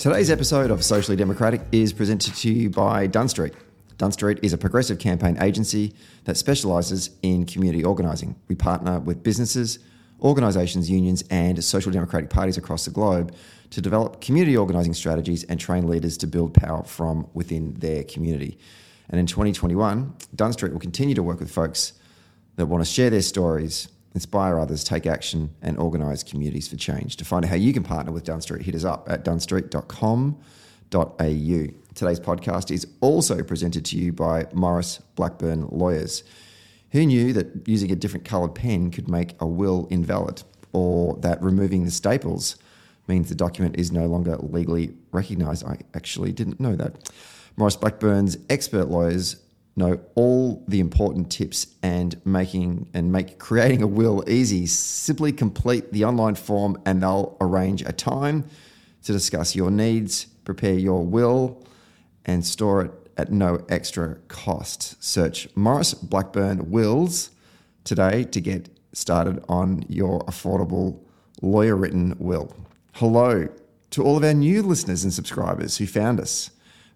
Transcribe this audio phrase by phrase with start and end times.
[0.00, 3.52] Today's episode of Socially Democratic is presented to you by Dunn Street.
[3.98, 5.92] Dunn Street is a progressive campaign agency
[6.24, 8.34] that specialises in community organising.
[8.48, 9.78] We partner with businesses,
[10.22, 13.34] organisations, unions, and social democratic parties across the globe
[13.68, 18.56] to develop community organising strategies and train leaders to build power from within their community.
[19.10, 21.92] And in 2021, Dunn Street will continue to work with folks
[22.56, 27.16] that want to share their stories, inspire others, take action, and organise communities for change.
[27.16, 30.34] To find out how you can partner with Dunn Street, hit us up at dunnstreet.com.au.
[31.94, 36.24] Today's podcast is also presented to you by Morris Blackburn Lawyers.
[36.92, 41.42] Who knew that using a different coloured pen could make a will invalid, or that
[41.42, 42.56] removing the staples
[43.06, 45.64] means the document is no longer legally recognised?
[45.64, 47.10] I actually didn't know that.
[47.56, 49.36] Morris Blackburn's expert lawyers
[49.76, 54.66] know all the important tips and making and make creating a will easy.
[54.66, 58.44] Simply complete the online form and they'll arrange a time
[59.02, 61.64] to discuss your needs, prepare your will,
[62.24, 65.02] and store it at no extra cost.
[65.02, 67.30] Search Morris Blackburn Wills
[67.84, 71.00] today to get started on your affordable
[71.42, 72.54] lawyer written will.
[72.94, 73.48] Hello
[73.90, 76.50] to all of our new listeners and subscribers who found us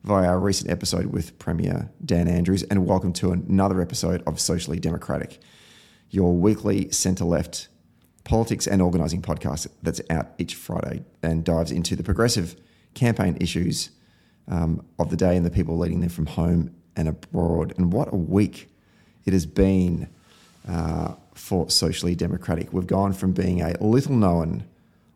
[0.04, 4.78] via our recent episode with Premier Dan Andrews, and welcome to another episode of Socially
[4.78, 5.40] Democratic,
[6.10, 7.68] your weekly centre left
[8.22, 12.54] politics and organising podcast that's out each Friday and dives into the progressive
[12.92, 13.90] campaign issues
[14.46, 17.72] um, of the day and the people leading them from home and abroad.
[17.78, 18.68] And what a week
[19.24, 20.10] it has been
[20.68, 22.74] uh, for Socially Democratic.
[22.74, 24.64] We've gone from being a little known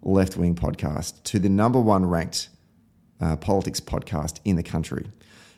[0.01, 2.49] left wing podcast to the number one ranked
[3.21, 5.07] uh, politics podcast in the country.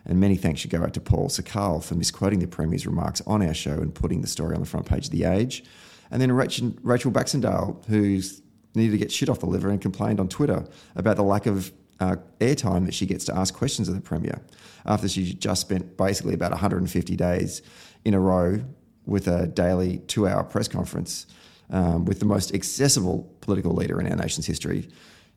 [0.06, 3.42] And many thanks should go out to Paul Sakkal for misquoting the Premier's remarks on
[3.46, 5.64] our show and putting the story on the front page of The Age.
[6.10, 8.42] And then Rachel, Rachel Baxendale, who's
[8.74, 10.64] needed to get shit off the liver and complained on Twitter
[10.96, 14.40] about the lack of uh, airtime that she gets to ask questions of the Premier
[14.86, 17.62] after she just spent basically about 150 days
[18.04, 18.58] in a row
[19.04, 21.26] with a daily two hour press conference
[21.70, 24.88] um, with the most accessible political leader in our nation's history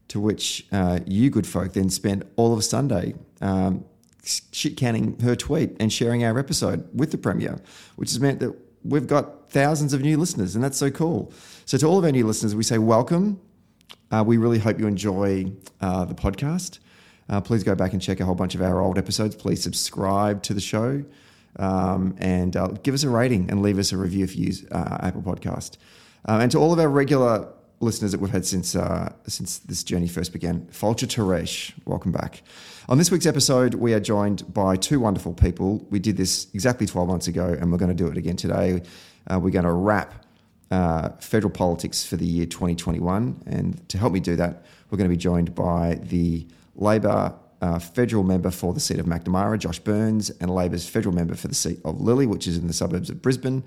[0.10, 3.86] to which uh, you good folk then spent all of Sunday um,
[4.24, 7.60] shit canning her tweet and sharing our episode with the Premier,
[7.96, 11.32] which has meant that we've got thousands of new listeners, and that's so cool.
[11.66, 13.40] So, to all of our new listeners, we say welcome.
[14.12, 16.80] Uh, we really hope you enjoy uh, the podcast.
[17.30, 19.36] Uh, please go back and check a whole bunch of our old episodes.
[19.36, 21.04] Please subscribe to the show
[21.58, 24.66] um, and uh, give us a rating and leave us a review if you use
[24.72, 25.78] uh, Apple Podcast.
[26.28, 27.48] Uh, and to all of our regular
[27.84, 30.66] listeners that we've had since uh, since this journey first began.
[30.68, 32.42] Fulcher Teresh, welcome back.
[32.90, 35.86] On this week's episode, we are joined by two wonderful people.
[35.90, 38.82] We did this exactly 12 months ago, and we're going to do it again today.
[39.28, 40.26] Uh, we're going to wrap
[40.72, 45.10] uh, federal politics for the year 2021, and to help me do that, we're going
[45.10, 47.34] to be joined by the Labor
[47.64, 51.48] uh, federal member for the seat of Macnamara, Josh Burns, and Labor's federal member for
[51.48, 53.64] the seat of Lilley, which is in the suburbs of Brisbane,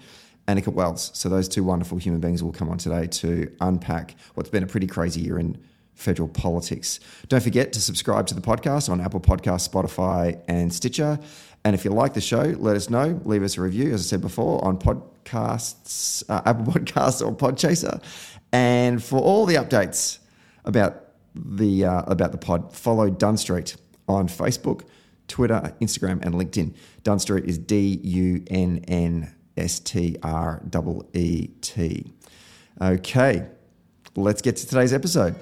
[0.48, 1.10] Anika Wells.
[1.14, 4.66] So those two wonderful human beings will come on today to unpack what's been a
[4.66, 5.58] pretty crazy year in
[5.94, 7.00] federal politics.
[7.28, 11.18] Don't forget to subscribe to the podcast on Apple Podcasts, Spotify, and Stitcher.
[11.64, 13.20] And if you like the show, let us know.
[13.24, 18.00] Leave us a review, as I said before, on podcasts, uh, Apple Podcasts or Podchaser.
[18.52, 20.18] And for all the updates
[20.64, 21.02] about
[21.34, 23.76] the uh, about the pod, follow Dunn Street
[24.08, 24.82] on Facebook,
[25.28, 26.74] Twitter, Instagram, and LinkedIn.
[27.02, 32.12] Dunn Street is D U N N S T R E E T.
[32.80, 33.46] Okay,
[34.16, 35.34] let's get to today's episode.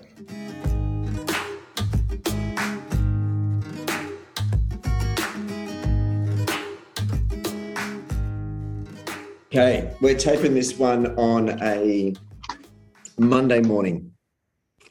[9.47, 12.13] Okay, we're taping this one on a
[13.19, 14.11] Monday morning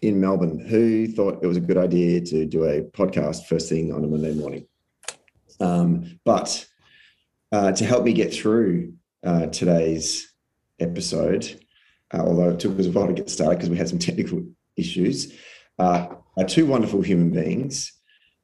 [0.01, 0.57] in Melbourne.
[0.57, 4.07] Who thought it was a good idea to do a podcast first thing on a
[4.07, 4.65] Monday morning?
[5.59, 6.65] Um, but
[7.51, 10.33] uh, to help me get through uh, today's
[10.79, 11.61] episode,
[12.13, 14.43] uh, although it took us a while to get started because we had some technical
[14.75, 15.33] issues,
[15.79, 17.91] uh, are two wonderful human beings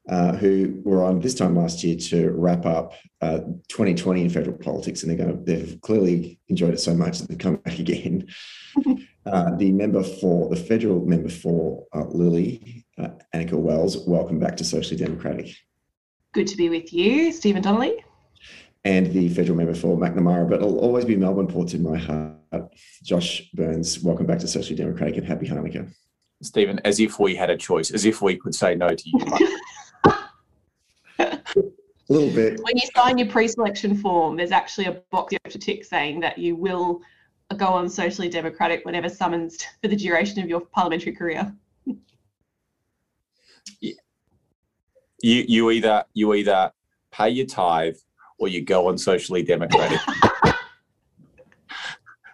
[0.09, 4.57] uh, who were on this time last year to wrap up 2020 uh, in federal
[4.57, 7.79] politics, and they're going to, they've clearly enjoyed it so much that they've come back
[7.79, 8.27] again.
[9.25, 12.83] Uh, the member for the federal member for Lilley,
[13.35, 15.55] Anika Wells, welcome back to Socially Democratic.
[16.33, 18.03] Good to be with you, Stephen Donnelly
[18.85, 22.73] and the federal member for Macnamara, but it'll always be Melbourne Ports in my heart.
[23.03, 25.91] Josh Burns, welcome back to Socially Democratic and happy Hanukkah.
[26.41, 29.19] Stephen, as if we had a choice, as if we could say no to you.
[31.19, 31.39] a
[32.07, 32.59] little bit.
[32.63, 36.21] When you sign your pre-selection form, there's actually a box you have to tick saying
[36.21, 37.01] that you will
[37.57, 39.51] go on Socially Democratic whenever summoned
[39.81, 41.53] for the duration of your parliamentary career.
[43.81, 43.93] Yeah.
[45.21, 46.71] You you either you either
[47.11, 47.97] pay your tithe
[48.39, 49.99] or you go on socially democratic.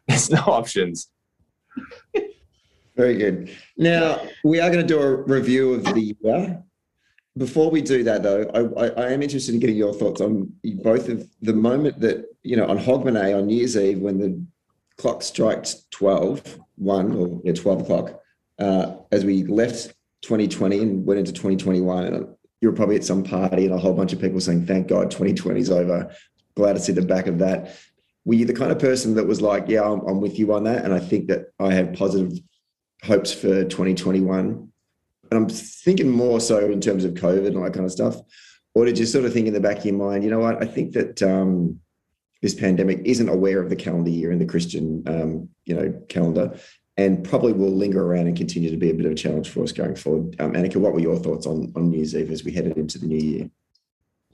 [0.07, 1.10] There's no options.
[2.96, 3.56] Very good.
[3.78, 6.63] Now we are going to do a review of the year.
[7.38, 10.54] Before we do that, though, I, I, I am interested in getting your thoughts on
[10.81, 14.42] both of the moment that you know on Hogmanay on New Year's Eve when the
[14.98, 18.22] clock strikes 12, 1 or yeah, 12 o'clock,
[18.60, 22.06] uh, as we left 2020 and went into 2021.
[22.06, 24.88] And you were probably at some party and a whole bunch of people saying, thank
[24.88, 26.12] God 2020 is over.
[26.56, 27.77] Glad to see the back of that.
[28.25, 30.63] Were you the kind of person that was like, yeah, I'm, I'm with you on
[30.63, 30.83] that?
[30.83, 32.39] And I think that I have positive
[33.03, 34.67] hopes for 2021.
[35.29, 38.15] And I'm thinking more so in terms of COVID and all that kind of stuff.
[38.73, 40.62] Or did you sort of think in the back of your mind, you know what,
[40.62, 41.79] I think that um,
[42.41, 46.57] this pandemic isn't aware of the calendar year and the Christian, um, you know, calendar,
[46.97, 49.63] and probably will linger around and continue to be a bit of a challenge for
[49.63, 50.36] us going forward.
[50.39, 52.97] Um, Anika, what were your thoughts on on New Year's Eve as we headed into
[52.97, 53.50] the new year?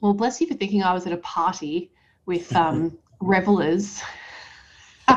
[0.00, 1.92] Well, bless you for thinking I was at a party
[2.26, 4.02] with um, revelers.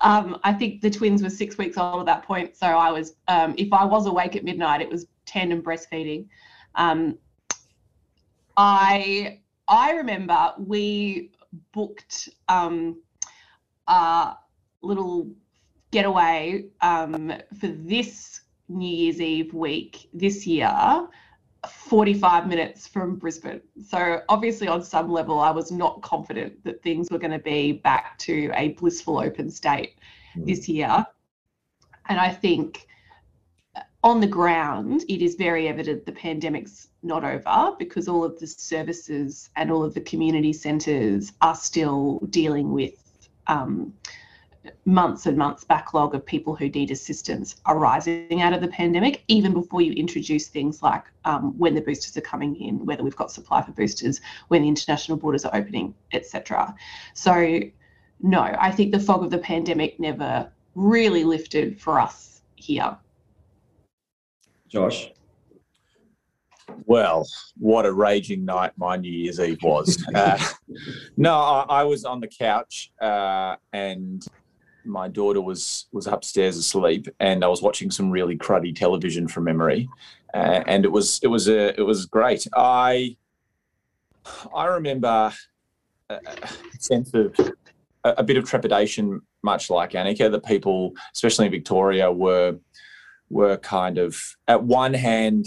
[0.00, 3.16] um, I think the twins were six weeks old at that point, so I was.
[3.28, 6.26] Um, if I was awake at midnight, it was tandem breastfeeding.
[6.76, 7.18] Um,
[8.56, 11.32] I I remember we
[11.72, 13.02] booked um,
[13.88, 14.34] a
[14.82, 15.32] little
[15.96, 21.08] getaway um, for this New Year's Eve week this year,
[21.66, 23.62] 45 minutes from Brisbane.
[23.88, 27.72] So, obviously, on some level, I was not confident that things were going to be
[27.72, 29.94] back to a blissful open state
[30.36, 30.44] mm.
[30.44, 31.06] this year.
[32.10, 32.86] And I think
[34.04, 38.46] on the ground, it is very evident the pandemic's not over because all of the
[38.46, 43.06] services and all of the community centres are still dealing with
[43.46, 43.94] um,
[44.84, 49.52] months and months backlog of people who need assistance arising out of the pandemic, even
[49.52, 53.30] before you introduce things like um, when the boosters are coming in, whether we've got
[53.30, 56.74] supply for boosters, when the international borders are opening, etc.
[57.14, 57.60] So,
[58.20, 62.96] no, I think the fog of the pandemic never really lifted for us here.
[64.68, 65.10] Josh?
[66.84, 67.26] Well,
[67.58, 70.04] what a raging night my New Year's Eve was.
[70.14, 70.38] uh,
[71.16, 74.26] no, I, I, was on the couch uh, and
[74.86, 79.44] my daughter was was upstairs asleep, and I was watching some really cruddy television from
[79.44, 79.88] memory,
[80.34, 82.46] uh, and it was it was a it was great.
[82.54, 83.16] I
[84.54, 85.32] I remember
[86.08, 86.20] a
[86.78, 87.34] sense of
[88.04, 92.56] a, a bit of trepidation, much like Anika, that people, especially in Victoria, were
[93.28, 94.16] were kind of
[94.46, 95.46] at one hand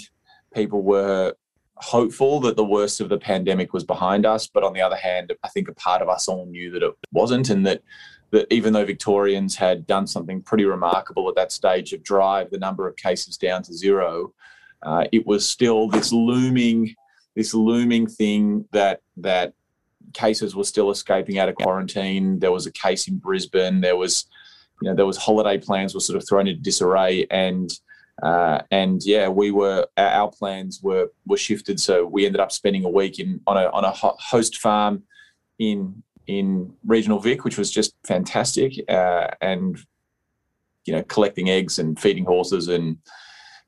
[0.53, 1.33] people were
[1.75, 5.33] hopeful that the worst of the pandemic was behind us but on the other hand
[5.43, 7.81] i think a part of us all knew that it wasn't and that
[8.31, 12.57] that even though victorians had done something pretty remarkable at that stage of drive the
[12.57, 14.33] number of cases down to zero
[14.83, 16.95] uh, it was still this looming
[17.35, 19.53] this looming thing that that
[20.13, 22.39] cases were still escaping out of quarantine.
[22.39, 23.81] There was a case in brisbane.
[23.81, 24.25] There was
[24.81, 27.71] you know there was holiday plans were sort of thrown into disarray and
[28.21, 31.79] uh, and yeah we were our plans were were shifted.
[31.79, 35.03] So we ended up spending a week in on a on a host farm
[35.59, 39.79] in in regional vic which was just fantastic uh, and
[40.85, 42.97] you know collecting eggs and feeding horses and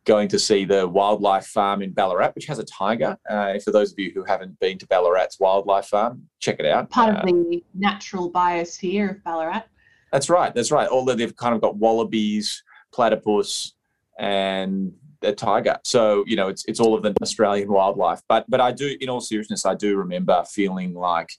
[0.05, 3.15] going to see the wildlife farm in Ballarat, which has a tiger.
[3.29, 6.89] Uh, for those of you who haven't been to Ballarat's wildlife farm, check it out.
[6.89, 9.63] Part of uh, the natural biosphere of Ballarat.
[10.11, 10.53] That's right.
[10.55, 10.89] That's right.
[10.89, 13.73] Although they've kind of got wallabies, platypus,
[14.17, 15.77] and a tiger.
[15.83, 18.21] So you know, it's it's all of the Australian wildlife.
[18.27, 21.29] But but I do, in all seriousness, I do remember feeling like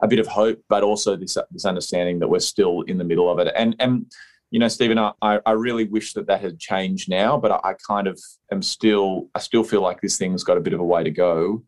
[0.00, 3.30] a bit of hope, but also this this understanding that we're still in the middle
[3.30, 3.52] of it.
[3.56, 4.06] And and
[4.50, 7.74] you know, Stephen, I, I really wish that that had changed now, but I, I
[7.74, 8.18] kind of
[8.50, 11.10] am still, I still feel like this thing's got a bit of a way to
[11.10, 11.64] go,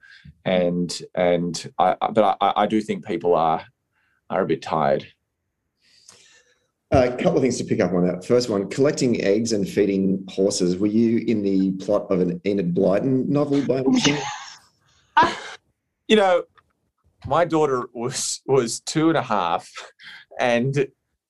[0.46, 3.64] and and I, but I, I do think people are
[4.30, 5.06] are a bit tired
[6.92, 8.24] Uh, a couple of things to pick up on that.
[8.24, 10.76] First one, collecting eggs and feeding horses.
[10.76, 14.24] Were you in the plot of an Enid Blyton novel by any chance?
[16.08, 16.42] you know,
[17.26, 19.70] my daughter was was two and a half,
[20.40, 20.88] and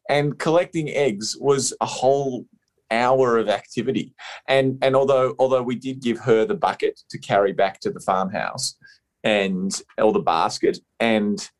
[0.09, 2.47] and collecting eggs was a whole
[2.90, 4.14] hour of activity.
[4.49, 8.00] And and although although we did give her the bucket to carry back to the
[8.00, 8.76] farmhouse,
[9.25, 11.50] and or the basket, and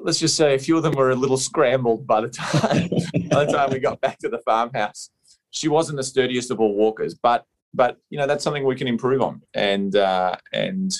[0.00, 2.88] let's just say a few of them were a little scrambled by the time
[3.30, 5.10] by the time we got back to the farmhouse.
[5.50, 8.88] She wasn't the sturdiest of all walkers, but but you know that's something we can
[8.88, 10.94] improve on, and uh, and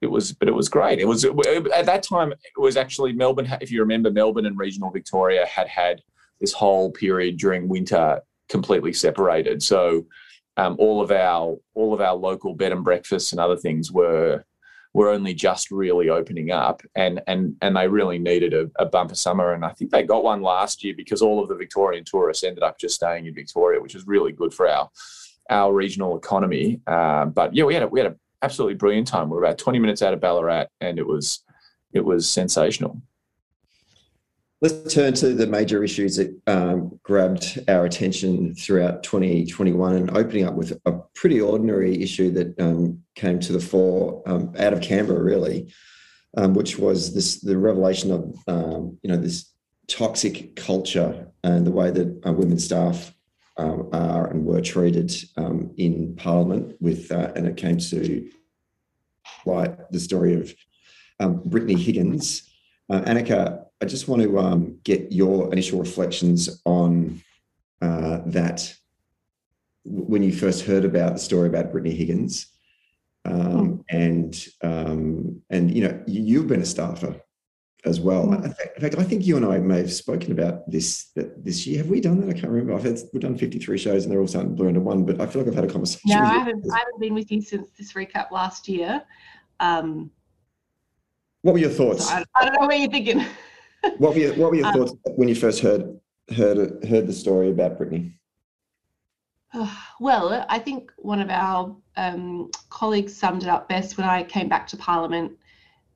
[0.00, 0.98] it was but it was great.
[0.98, 3.48] It was at that time it was actually Melbourne.
[3.60, 6.02] If you remember, Melbourne and regional Victoria had had
[6.40, 9.62] this whole period during winter completely separated.
[9.62, 10.06] So
[10.56, 14.44] um, all of our all of our local bed and breakfasts and other things were
[14.94, 19.14] were only just really opening up, and and and they really needed a, a bumper
[19.14, 19.52] summer.
[19.52, 22.62] And I think they got one last year because all of the Victorian tourists ended
[22.62, 24.90] up just staying in Victoria, which was really good for our
[25.50, 26.80] our regional economy.
[26.86, 29.28] Uh, but yeah, we had a, we had an absolutely brilliant time.
[29.28, 31.42] We were about twenty minutes out of Ballarat, and it was
[31.92, 33.00] it was sensational.
[34.62, 40.46] Let's turn to the major issues that um, grabbed our attention throughout 2021 and opening
[40.46, 44.80] up with a pretty ordinary issue that um, came to the fore um, out of
[44.80, 45.74] Canberra, really,
[46.36, 49.50] um, which was this the revelation of um, you know this
[49.88, 53.12] toxic culture and the way that uh, women staff
[53.56, 55.12] um, are and were treated
[55.76, 56.76] in Parliament.
[56.80, 58.30] With uh, and it came to
[59.44, 60.34] light the story
[61.18, 62.48] of Brittany Higgins.
[62.88, 67.20] Uh, Anika, I just want to um, get your initial reflections on
[67.80, 68.72] uh, that
[69.84, 72.46] when you first heard about the story about Brittany Higgins,
[73.24, 73.84] um, mm.
[73.90, 77.20] and um, and you know you, have been a staffer
[77.84, 78.28] as well.
[78.28, 78.44] Mm.
[78.44, 81.78] In fact, I think you and I may have spoken about this this year.
[81.78, 82.30] Have we done that?
[82.30, 82.74] I can't remember.
[82.74, 85.04] I've had we've done fifty three shows and they're all starting to blur into one.
[85.04, 86.02] But I feel like I've had a conversation.
[86.10, 86.64] No, I haven't.
[86.72, 89.02] I haven't been with you since this recap last year.
[89.58, 90.12] Um,
[91.40, 92.08] what were your thoughts?
[92.08, 93.26] So I, I, don't know what you're thinking.
[93.98, 95.98] what were your, what were your um, thoughts when you first heard
[96.34, 98.14] heard heard the story about Brittany?
[100.00, 104.48] Well, I think one of our um, colleagues summed it up best when I came
[104.48, 105.32] back to Parliament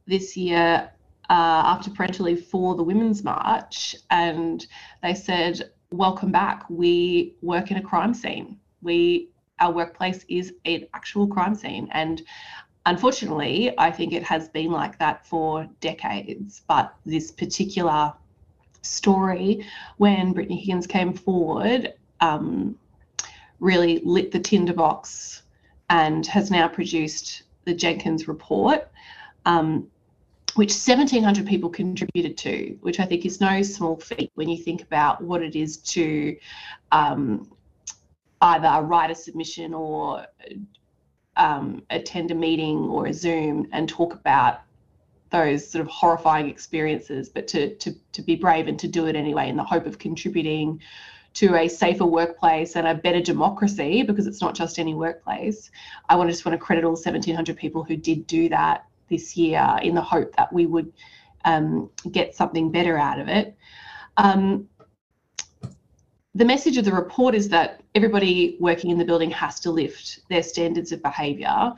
[0.07, 0.88] this year
[1.28, 4.64] uh, after parental leave for the Women's March, and
[5.02, 6.66] they said, "Welcome back.
[6.69, 8.61] We work in a crime scene.
[8.83, 12.23] We our workplace is an actual crime scene, and
[12.87, 18.14] Unfortunately, I think it has been like that for decades, but this particular
[18.83, 19.66] story,
[19.97, 22.78] when Brittany Higgins came forward, um,
[23.59, 25.43] really lit the tinderbox
[25.90, 28.88] and has now produced the Jenkins report,
[29.47, 29.88] um,
[30.55, 34.83] which 1,700 people contributed to, which I think is no small feat when you think
[34.83, 36.37] about what it is to
[36.93, 37.50] um,
[38.40, 40.25] either write a submission or
[41.37, 44.61] um, attend a meeting or a Zoom and talk about
[45.31, 49.16] those sort of horrifying experiences, but to, to, to be brave and to do it
[49.16, 50.81] anyway in the hope of contributing
[51.35, 55.71] to a safer workplace and a better democracy because it's not just any workplace.
[56.09, 59.37] I want to just want to credit all 1,700 people who did do that this
[59.37, 60.93] year in the hope that we would
[61.45, 63.55] um, get something better out of it.
[64.16, 64.69] Um,
[66.35, 70.21] the message of the report is that everybody working in the building has to lift
[70.29, 71.73] their standards of behaviour,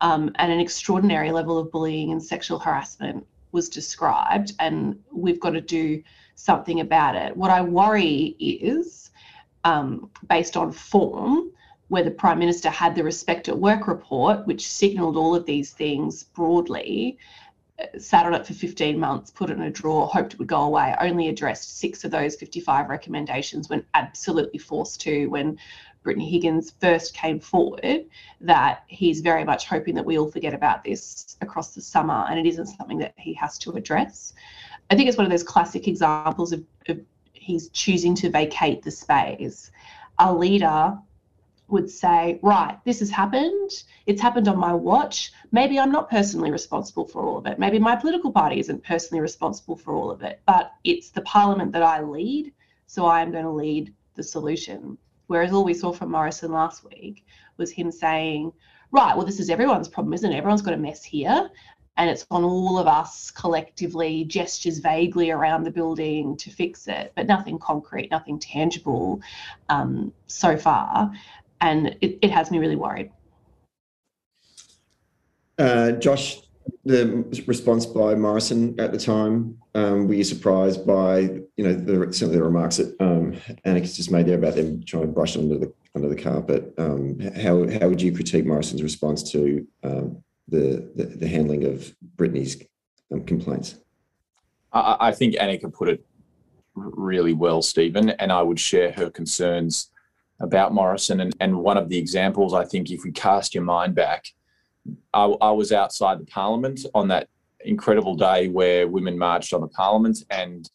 [0.00, 5.50] um, and an extraordinary level of bullying and sexual harassment was described, and we've got
[5.50, 6.00] to do
[6.36, 7.36] something about it.
[7.36, 9.10] What I worry is,
[9.64, 11.50] um, based on form,
[11.88, 15.72] where the Prime Minister had the Respect at Work report, which signalled all of these
[15.72, 17.18] things broadly,
[17.98, 20.62] sat on it for 15 months, put it in a drawer, hoped it would go
[20.62, 25.58] away, only addressed six of those 55 recommendations when absolutely forced to when
[26.02, 28.04] Brittany Higgins first came forward,
[28.40, 32.38] that he's very much hoping that we all forget about this across the summer and
[32.38, 34.34] it isn't something that he has to address.
[34.90, 37.00] I think it's one of those classic examples of, of
[37.32, 39.70] he's choosing to vacate the space.
[40.18, 40.96] A leader
[41.68, 43.70] would say, right, this has happened.
[44.06, 45.32] It's happened on my watch.
[45.50, 47.58] Maybe I'm not personally responsible for all of it.
[47.58, 51.72] Maybe my political party isn't personally responsible for all of it, but it's the parliament
[51.72, 52.52] that I lead.
[52.86, 54.98] So I am going to lead the solution.
[55.26, 57.24] Whereas all we saw from Morrison last week
[57.56, 58.52] was him saying,
[58.90, 60.36] right, well, this is everyone's problem, isn't it?
[60.36, 61.50] Everyone's got a mess here.
[61.96, 67.12] And it's on all of us collectively, gestures vaguely around the building to fix it,
[67.14, 69.22] but nothing concrete, nothing tangible
[69.68, 71.12] um, so far
[71.60, 73.10] and it, it has me really worried.
[75.58, 76.40] Uh, Josh,
[76.84, 81.18] the response by Morrison at the time, um, were you surprised by
[81.56, 83.32] you know the, some of the remarks that um,
[83.64, 86.74] Anika's just made there about them trying to brush under the under the carpet?
[86.78, 91.94] Um, how how would you critique Morrison's response to um, the, the, the handling of
[92.16, 92.62] Brittany's
[93.12, 93.76] um, complaints?
[94.72, 96.04] I, I think Anika put it
[96.74, 99.90] really well, Stephen, and I would share her concerns
[100.40, 101.20] about Morrison.
[101.20, 104.26] And, and one of the examples, I think, if we cast your mind back,
[105.12, 107.28] I, I was outside the Parliament on that
[107.60, 110.68] incredible day where women marched on the Parliament, and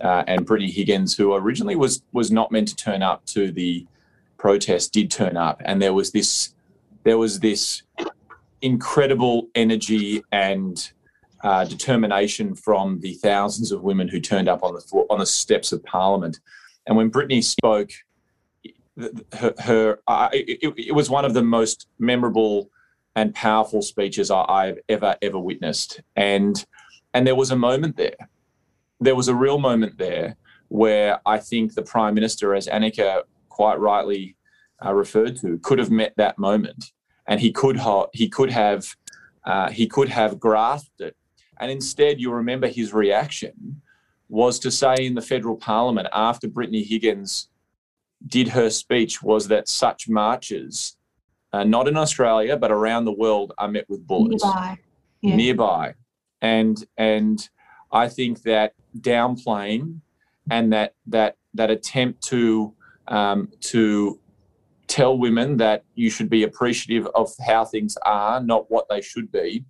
[0.00, 3.86] uh, and Brittany Higgins, who originally was was not meant to turn up to the
[4.38, 6.54] protest, did turn up, and there was this
[7.04, 7.82] there was this
[8.62, 10.92] incredible energy and
[11.42, 15.72] uh, determination from the thousands of women who turned up on the on the steps
[15.72, 16.40] of Parliament.
[16.86, 17.90] And when Brittany spoke
[18.98, 19.98] her, her
[20.32, 22.70] it, it, was one of the most memorable
[23.16, 26.64] and powerful speeches I, have ever ever witnessed, and
[27.14, 28.16] and there was a moment there,
[29.00, 30.36] there was a real moment there
[30.68, 34.36] where I think the prime minister, as Anika quite rightly
[34.84, 36.92] uh, referred to, could have met that moment,
[37.26, 38.86] and he could ha- he could have
[39.44, 41.16] uh, he could have grasped it,
[41.60, 43.80] and instead you remember his reaction
[44.28, 47.48] was to say in the federal parliament after Brittany Higgins
[48.26, 50.96] did her speech was that such marches,
[51.52, 54.78] uh, not in Australia but around the world, are met with bullets nearby.
[55.20, 55.36] Yeah.
[55.36, 55.94] nearby,
[56.40, 57.48] and and
[57.90, 60.00] I think that downplaying
[60.50, 62.74] and that that that attempt to
[63.08, 64.18] um, to
[64.86, 69.30] tell women that you should be appreciative of how things are, not what they should
[69.32, 69.64] be,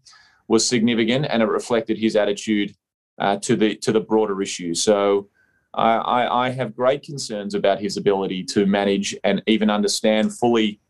[0.49, 2.75] was significant, and it reflected his attitude
[3.19, 4.75] uh, to the to the broader issue.
[4.75, 5.29] So.
[5.75, 10.81] I, I, have great concerns about his ability to manage and even understand fully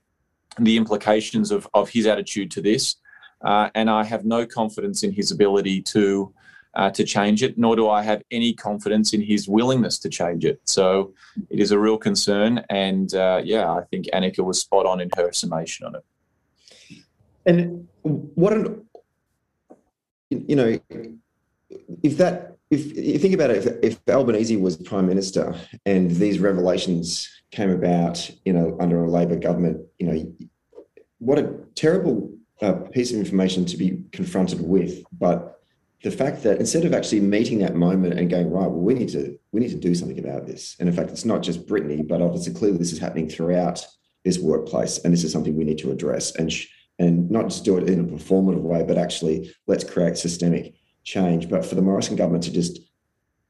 [0.59, 2.97] the implications of, of his attitude to this.
[3.45, 6.33] Uh, and I have no confidence in his ability to
[6.75, 10.45] uh, to change it, nor do I have any confidence in his willingness to change
[10.45, 10.61] it.
[10.65, 11.13] So
[11.51, 12.65] it is a real concern.
[12.71, 16.05] And uh, yeah, I think Anika was spot on in her summation on it.
[17.45, 18.87] And what an,
[20.31, 20.81] you know,
[22.03, 26.39] if that, if you think about it, if, if Albanese was prime minister and these
[26.39, 30.35] revelations came about, you know, under a Labor government, you know,
[31.19, 35.05] what a terrible uh, piece of information to be confronted with.
[35.13, 35.61] But
[36.03, 39.11] the fact that instead of actually meeting that moment and going right, well, we need
[39.11, 40.75] to we need to do something about this.
[40.81, 43.87] And in fact, it's not just Brittany, but obviously clearly this is happening throughout
[44.25, 47.67] this workplace, and this is something we need to address and sh- and not just
[47.67, 50.75] do it in a performative way, but actually let's create systemic
[51.05, 51.49] change.
[51.49, 52.81] But for the Morrison government to just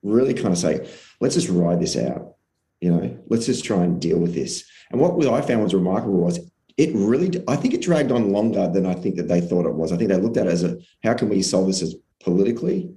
[0.02, 0.88] really kind of say,
[1.20, 2.36] let's just ride this out,
[2.80, 4.64] you know, let's just try and deal with this.
[4.90, 6.40] And what I found was remarkable was
[6.76, 9.74] it really, I think it dragged on longer than I think that they thought it
[9.74, 9.92] was.
[9.92, 12.90] I think they looked at it as a, how can we solve this as politically.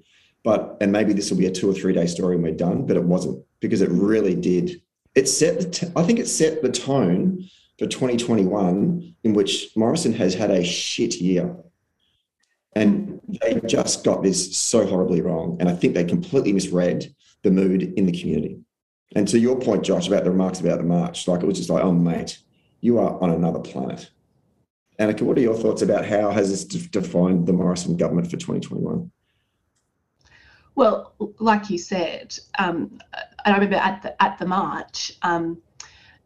[0.44, 2.86] But and maybe this will be a two or three day story and we're done,
[2.86, 4.82] but it wasn't because it really did.
[5.16, 10.14] It set the t- I think it set the tone for 2021 in which Morrison
[10.14, 11.56] has had a shit year.
[12.74, 15.58] And they just got this so horribly wrong.
[15.60, 18.60] And I think they completely misread the mood in the community.
[19.16, 21.70] And to your point, Josh, about the remarks about the march, like it was just
[21.70, 22.40] like, oh, mate,
[22.82, 24.10] you are on another planet.
[25.00, 29.12] Anika, what are your thoughts about how has this defined the Morrison government for 2021?
[30.76, 33.00] Well, like you said, um,
[33.46, 35.62] I remember at the at the march, um,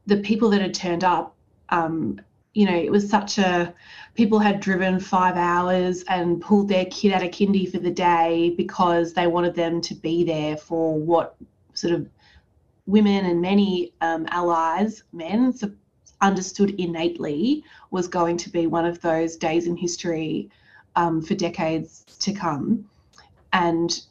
[0.07, 1.35] the people that had turned up,
[1.69, 2.19] um,
[2.59, 3.73] you know, it was such a
[4.15, 8.53] people had driven five hours and pulled their kid out of kindy for the day
[8.57, 11.37] because they wanted them to be there for what
[11.73, 12.05] sort of
[12.85, 15.57] women and many um, allies, men,
[16.19, 20.49] understood innately was going to be one of those days in history
[20.97, 22.83] um, for decades to come.
[23.53, 24.01] And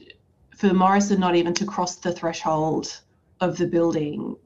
[0.57, 3.03] for Morrison not even to cross the threshold
[3.43, 4.37] of the building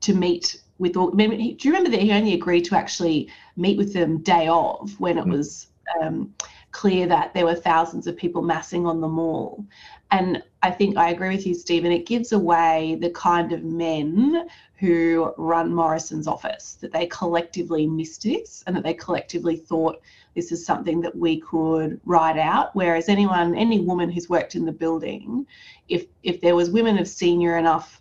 [0.00, 1.10] to meet with all.
[1.10, 5.18] Do you remember that he only agreed to actually meet with them day of when
[5.18, 5.32] it mm.
[5.32, 5.68] was
[6.00, 6.34] um,
[6.70, 9.64] clear that there were thousands of people massing on the mall?
[10.10, 11.92] And I think I agree with you, Stephen.
[11.92, 18.22] It gives away the kind of men who run Morrison's office that they collectively missed
[18.22, 20.00] this and that they collectively thought
[20.34, 22.74] this is something that we could ride out.
[22.74, 25.46] Whereas anyone, any woman who's worked in the building,
[25.88, 28.00] if if there was women of senior enough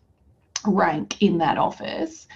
[0.66, 2.28] rank in that office,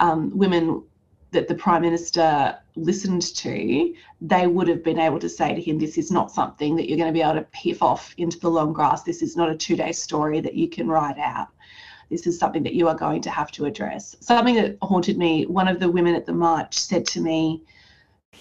[0.00, 0.82] um, women
[1.30, 5.78] that the prime minister listened to, they would have been able to say to him,
[5.78, 8.50] "This is not something that you're going to be able to piff off into the
[8.50, 9.04] long grass.
[9.04, 11.48] This is not a two-day story that you can write out."
[12.10, 14.16] This is something that you are going to have to address.
[14.20, 17.62] Something that haunted me, one of the women at the march said to me,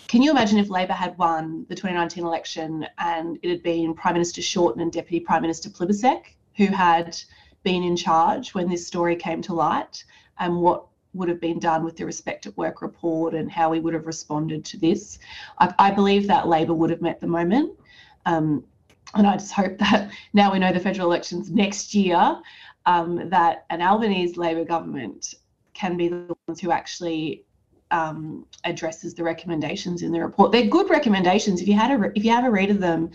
[0.08, 4.14] can you imagine if Labor had won the 2019 election and it had been Prime
[4.14, 6.24] Minister Shorten and Deputy Prime Minister Plibersek
[6.58, 7.16] who had
[7.62, 10.04] been in charge when this story came to light
[10.40, 13.80] and what would have been done with the Respect at Work report and how we
[13.80, 15.20] would have responded to this?
[15.60, 17.78] I, I believe that Labor would have met the moment.
[18.26, 18.64] Um,
[19.16, 22.40] and I just hope that now we know the federal elections next year,
[22.86, 25.36] um, that an Albanese Labor government
[25.74, 27.46] can be the ones who actually
[27.92, 30.52] um, addresses the recommendations in the report.
[30.52, 31.62] They're good recommendations.
[31.62, 33.10] If you had a if you have a read of them,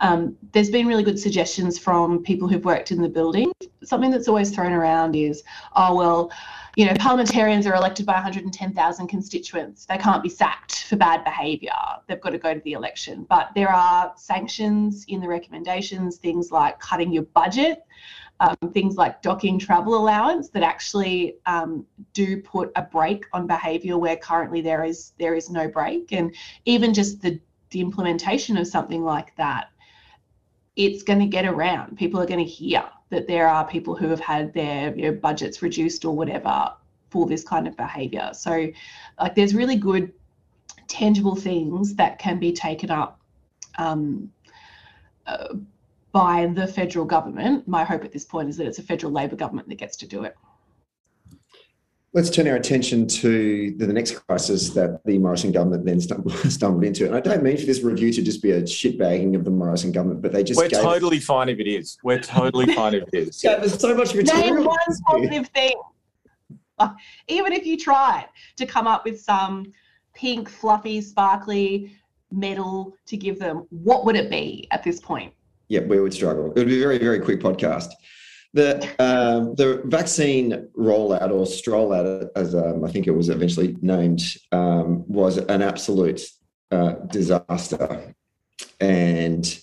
[0.00, 3.52] um, there's been really good suggestions from people who've worked in the building.
[3.82, 5.42] Something that's always thrown around is,
[5.76, 6.32] oh well,
[6.76, 9.86] you know, parliamentarians are elected by 110,000 constituents.
[9.86, 11.70] They can't be sacked for bad behaviour.
[12.06, 13.26] They've got to go to the election.
[13.28, 17.84] But there are sanctions in the recommendations, things like cutting your budget
[18.40, 23.96] um, things like docking travel allowance that actually um, do put a brake on behaviour
[23.96, 26.34] where currently there is there is no brake, and
[26.64, 29.70] even just the the implementation of something like that,
[30.76, 31.96] it's going to get around.
[31.96, 35.12] People are going to hear that there are people who have had their you know,
[35.12, 36.72] budgets reduced or whatever
[37.10, 38.30] for this kind of behavior.
[38.32, 38.70] So,
[39.20, 40.12] like, there's really good
[40.88, 43.20] tangible things that can be taken up
[43.78, 44.32] um,
[45.26, 45.54] uh,
[46.12, 47.66] by the federal government.
[47.66, 50.06] My hope at this point is that it's a federal Labor government that gets to
[50.06, 50.36] do it.
[52.14, 56.00] Let's turn our attention to the next crisis that the Morrison government then
[56.48, 57.06] stumbled into.
[57.06, 59.90] And I don't mean for this review to just be a shitbagging of the Morrison
[59.90, 61.24] government, but they just we're totally us...
[61.24, 61.98] fine if it is.
[62.04, 63.42] We're totally fine if it is.
[63.42, 64.54] Yeah, there's so much material.
[64.54, 65.74] Name one positive thing.
[67.28, 69.72] Even if you tried to come up with some
[70.14, 71.96] pink, fluffy, sparkly
[72.30, 75.32] medal to give them, what would it be at this point?
[75.66, 76.52] Yeah, we would struggle.
[76.52, 77.90] It would be a very, very quick podcast.
[78.54, 83.76] The um, the vaccine rollout or stroll out, as um, I think it was eventually
[83.82, 86.22] named, um, was an absolute
[86.70, 88.14] uh, disaster.
[88.80, 89.58] And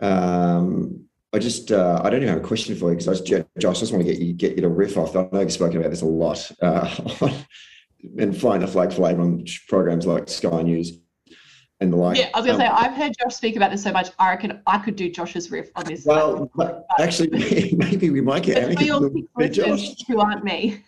[0.00, 3.46] um, I just uh, I don't even have a question for you because I just,
[3.58, 5.14] Josh, I just want to get you get you to riff off.
[5.14, 6.88] I know you've spoken about this a lot, uh,
[8.18, 11.00] and flying the flag flag on programs like Sky News
[11.80, 12.18] and the like.
[12.18, 14.10] Yeah, I was going to um, say, I've heard Josh speak about this so much.
[14.18, 16.04] I reckon I could do Josh's riff on this.
[16.04, 16.50] Well,
[16.98, 19.94] actually, maybe we might get for your Josh.
[20.06, 20.82] who aren't me.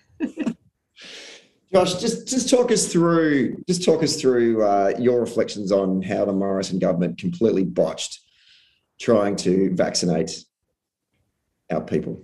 [1.72, 6.24] Josh, just just talk us through just talk us through uh, your reflections on how
[6.24, 8.20] the Morrison government completely botched
[8.98, 10.44] trying to vaccinate
[11.70, 12.22] our people.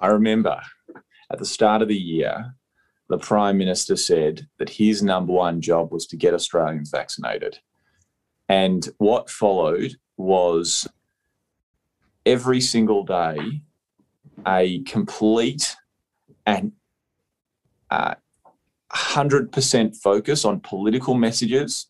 [0.00, 0.60] I remember
[1.32, 2.54] at the start of the year,
[3.08, 7.60] the Prime Minister said that his number one job was to get Australians vaccinated.
[8.50, 10.88] And what followed was
[12.26, 13.62] every single day
[14.44, 15.76] a complete
[16.44, 16.72] and
[17.92, 18.16] uh,
[18.92, 21.86] 100% focus on political messages,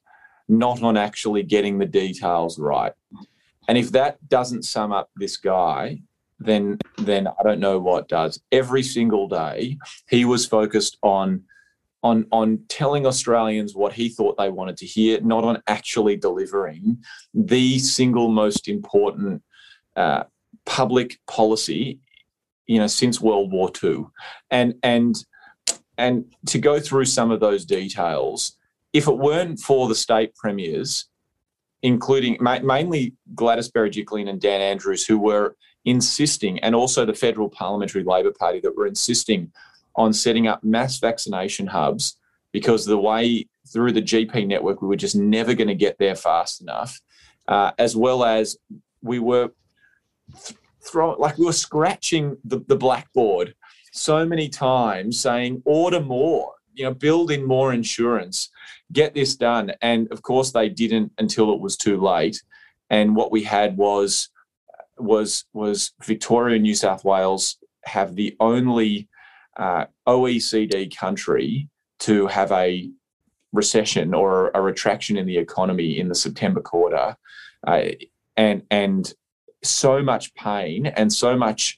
[0.50, 2.92] not on actually getting the details right.
[3.66, 6.02] And if that doesn't sum up this guy,
[6.38, 8.38] then then I don't know what does.
[8.52, 9.78] Every single day,
[10.10, 11.42] he was focused on
[12.02, 16.98] on on telling Australians what he thought they wanted to hear, not on actually delivering
[17.34, 19.42] the single most important
[19.96, 20.24] uh,
[20.64, 22.00] public policy,
[22.66, 24.06] you know, since World War II,
[24.50, 25.24] and and
[25.98, 28.56] and to go through some of those details,
[28.92, 31.06] if it weren't for the state premiers,
[31.82, 37.50] including ma- mainly Gladys Berejiklian and Dan Andrews, who were insisting, and also the Federal
[37.50, 39.52] Parliamentary Labor Party that were insisting
[39.96, 42.16] on setting up mass vaccination hubs
[42.52, 46.16] because the way through the GP network, we were just never going to get there
[46.16, 47.00] fast enough,
[47.48, 48.56] uh, as well as
[49.02, 49.50] we were
[50.44, 50.56] th-
[51.18, 53.54] like we were scratching the, the blackboard
[53.92, 58.50] so many times saying, order more, you know, build in more insurance,
[58.92, 59.72] get this done.
[59.82, 62.42] And of course, they didn't until it was too late.
[62.88, 64.28] And what we had was
[64.98, 69.08] was was Victoria and New South Wales have the only
[69.58, 71.68] uh, OECD country
[72.00, 72.90] to have a
[73.52, 77.16] recession or a retraction in the economy in the September quarter,
[77.66, 77.82] uh,
[78.36, 79.14] and and
[79.62, 81.76] so much pain and so much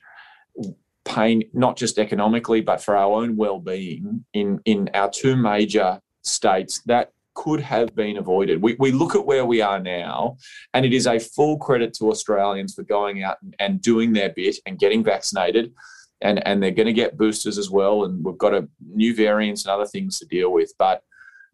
[1.05, 6.83] pain, not just economically, but for our own well-being in in our two major states
[6.87, 8.61] that could have been avoided.
[8.61, 10.37] We, we look at where we are now,
[10.75, 14.31] and it is a full credit to Australians for going out and, and doing their
[14.31, 15.73] bit and getting vaccinated
[16.23, 18.05] and and they're going to get boosters as well.
[18.05, 20.73] And we've got a new variants and other things to deal with.
[20.79, 21.03] But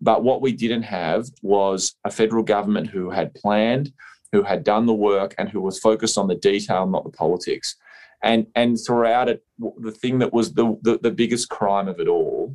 [0.01, 3.93] but what we didn't have was a federal government who had planned,
[4.33, 7.77] who had done the work, and who was focused on the detail, not the politics.
[8.23, 12.09] And and throughout it, the thing that was the, the, the biggest crime of it
[12.09, 12.55] all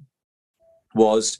[0.93, 1.39] was,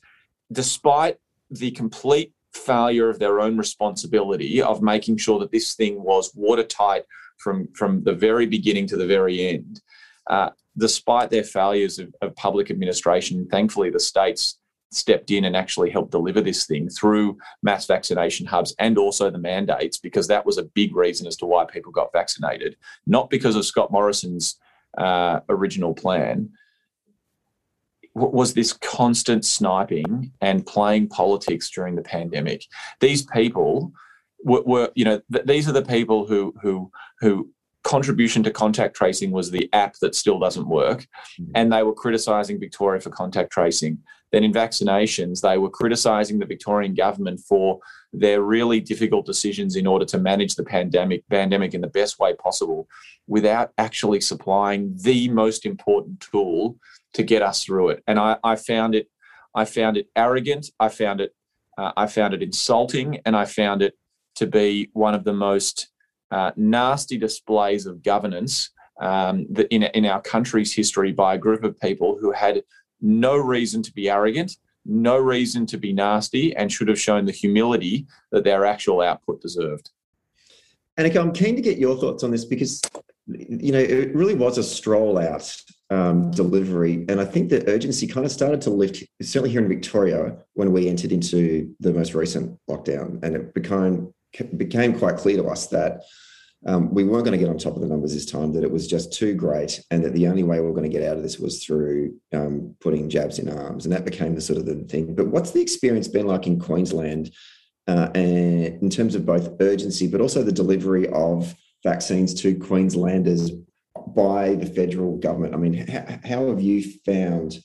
[0.51, 1.17] despite
[1.49, 7.03] the complete failure of their own responsibility of making sure that this thing was watertight
[7.37, 9.81] from from the very beginning to the very end.
[10.29, 14.59] Uh, despite their failures of, of public administration, thankfully the states
[14.91, 19.37] stepped in and actually helped deliver this thing through mass vaccination hubs and also the
[19.37, 22.75] mandates, because that was a big reason as to why people got vaccinated,
[23.07, 24.59] not because of Scott Morrison's
[24.97, 26.49] uh, original plan.
[28.15, 32.63] Was this constant sniping and playing politics during the pandemic?
[32.99, 33.91] These people
[34.43, 37.49] were, were you know, th- these are the people who who who
[37.83, 41.01] contribution to contact tracing was the app that still doesn't work.
[41.39, 41.51] Mm-hmm.
[41.55, 43.99] And they were criticizing Victoria for contact tracing.
[44.31, 47.79] Then in vaccinations, they were criticizing the Victorian government for
[48.13, 52.33] they're really difficult decisions in order to manage the pandemic pandemic in the best way
[52.35, 52.87] possible
[53.27, 56.77] without actually supplying the most important tool
[57.13, 58.03] to get us through it.
[58.07, 59.07] And I, I found it
[59.55, 60.71] I found it arrogant.
[60.79, 61.33] I found it
[61.77, 63.95] uh, I found it insulting, and I found it
[64.35, 65.89] to be one of the most
[66.33, 71.79] uh, nasty displays of governance um, in in our country's history by a group of
[71.79, 72.63] people who had
[73.01, 77.31] no reason to be arrogant, no reason to be nasty, and should have shown the
[77.31, 79.91] humility that their actual output deserved.
[80.97, 82.81] Anika, I'm keen to get your thoughts on this because
[83.27, 85.55] you know it really was a stroll out
[85.91, 89.03] um, delivery, and I think the urgency kind of started to lift.
[89.21, 94.13] Certainly here in Victoria, when we entered into the most recent lockdown, and it became
[94.57, 96.01] became quite clear to us that
[96.65, 98.71] um, we weren't going to get on top of the numbers this time, that it
[98.71, 101.17] was just too great, and that the only way we were going to get out
[101.17, 103.85] of this was through um, putting jabs in arms.
[103.85, 105.13] And that became the sort of the thing.
[105.13, 107.31] But what's the experience been like in Queensland
[107.87, 113.51] uh, and in terms of both urgency, but also the delivery of vaccines to Queenslanders
[114.07, 115.53] by the federal government?
[115.53, 115.85] I mean,
[116.23, 117.57] how have you found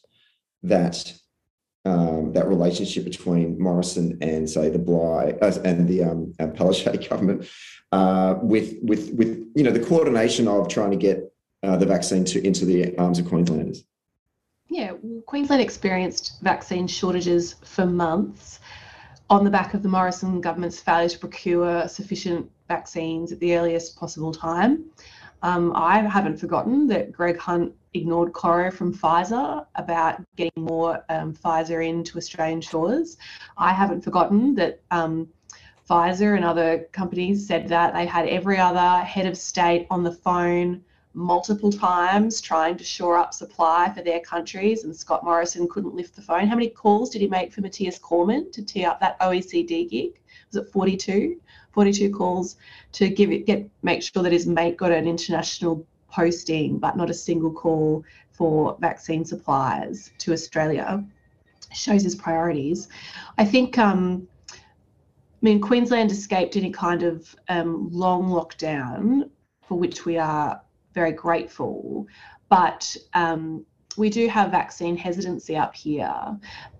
[0.64, 1.14] that
[1.84, 7.08] um, that relationship between Morrison and say the Bly uh, and the um, uh, Palaszczuk
[7.08, 7.48] government
[7.92, 12.24] uh, with with with you know the coordination of trying to get uh, the vaccine
[12.24, 13.84] to into the arms of Queenslanders.
[14.68, 14.92] Yeah,
[15.26, 18.60] Queensland experienced vaccine shortages for months
[19.30, 23.96] on the back of the Morrison government's failure to procure sufficient vaccines at the earliest
[23.96, 24.84] possible time.
[25.42, 31.34] Um, I haven't forgotten that Greg Hunt ignored Coro from Pfizer about getting more um,
[31.34, 33.16] Pfizer into Australian shores.
[33.56, 35.28] I haven't forgotten that um,
[35.88, 40.12] Pfizer and other companies said that they had every other head of state on the
[40.12, 45.94] phone multiple times trying to shore up supply for their countries, and Scott Morrison couldn't
[45.94, 46.46] lift the phone.
[46.46, 50.20] How many calls did he make for Matthias Cormann to tee up that OECD gig?
[50.52, 51.40] Was it 42?
[51.78, 52.56] 42 calls
[52.90, 57.08] to give it, get make sure that his mate got an international posting, but not
[57.08, 61.04] a single call for vaccine supplies to Australia.
[61.72, 62.88] Shows his priorities.
[63.38, 63.78] I think.
[63.78, 64.56] Um, I
[65.42, 69.30] mean, Queensland escaped any kind of um, long lockdown,
[69.68, 70.60] for which we are
[70.94, 72.08] very grateful.
[72.48, 73.64] But um,
[73.98, 76.14] we do have vaccine hesitancy up here,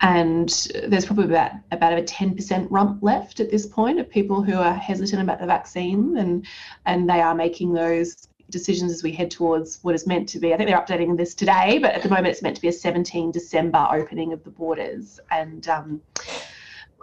[0.01, 0.49] and
[0.87, 4.75] there's probably about about a 10% rump left at this point of people who are
[4.75, 6.47] hesitant about the vaccine, and
[6.87, 10.55] and they are making those decisions as we head towards what is meant to be.
[10.55, 12.73] I think they're updating this today, but at the moment it's meant to be a
[12.73, 16.01] 17 December opening of the borders, and um,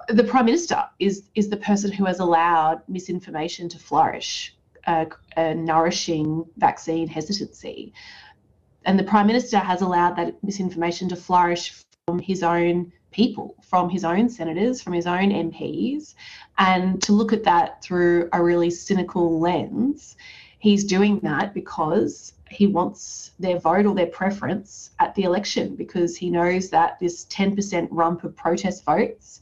[0.08, 4.56] the prime minister is is the person who has allowed misinformation to flourish,
[4.88, 7.94] uh, a nourishing vaccine hesitancy,
[8.86, 13.90] and the prime minister has allowed that misinformation to flourish from his own people, from
[13.90, 16.16] his own senators, from his own MPs,
[16.58, 20.18] and to look at that through a really cynical lens.
[20.60, 26.16] He's doing that because he wants their vote or their preference at the election because
[26.16, 29.42] he knows that this 10% rump of protest votes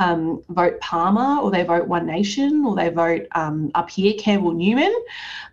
[0.00, 4.52] um, vote Palmer or they vote One Nation or they vote um, up here Campbell
[4.52, 4.94] Newman,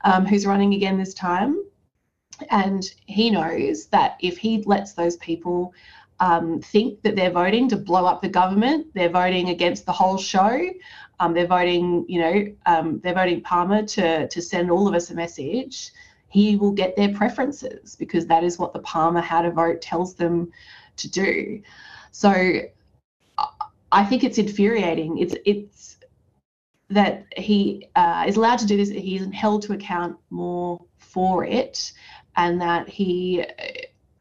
[0.03, 1.61] um, who's running again this time.
[2.49, 5.73] And he knows that if he lets those people
[6.19, 10.17] um, think that they're voting to blow up the government, they're voting against the whole
[10.17, 10.69] show,
[11.19, 15.09] um, they're voting, you know, um, they're voting Palmer to, to send all of us
[15.11, 15.91] a message,
[16.29, 20.15] he will get their preferences because that is what the Palmer how to vote tells
[20.15, 20.51] them
[20.97, 21.61] to do.
[22.11, 22.61] So
[23.91, 25.17] I think it's infuriating.
[25.19, 25.97] It's it's
[26.89, 28.89] that he uh, is allowed to do this.
[28.89, 31.93] He isn't held to account more for it,
[32.37, 33.43] and that he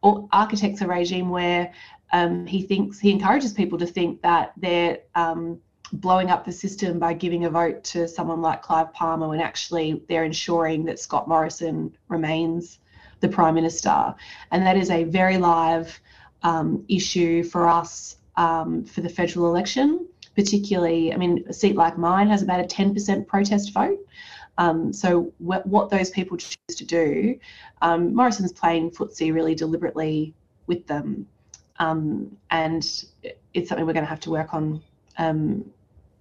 [0.03, 1.73] uh, architects a regime where
[2.13, 5.61] um, he thinks he encourages people to think that they're um,
[5.93, 10.03] blowing up the system by giving a vote to someone like Clive Palmer when actually
[10.09, 12.79] they're ensuring that Scott Morrison remains
[13.21, 14.15] the prime minister,
[14.51, 15.99] and that is a very live
[16.43, 21.97] um, issue for us um, for the federal election, particularly, I mean, a seat like
[21.97, 23.99] mine has about a 10% protest vote.
[24.59, 27.39] Um, so what, what, those people choose to do,
[27.83, 30.35] um, Morrison's playing footsie really deliberately
[30.67, 31.27] with them.
[31.79, 32.83] Um, and
[33.53, 34.83] it's something we're going to have to work on.
[35.19, 35.65] Um,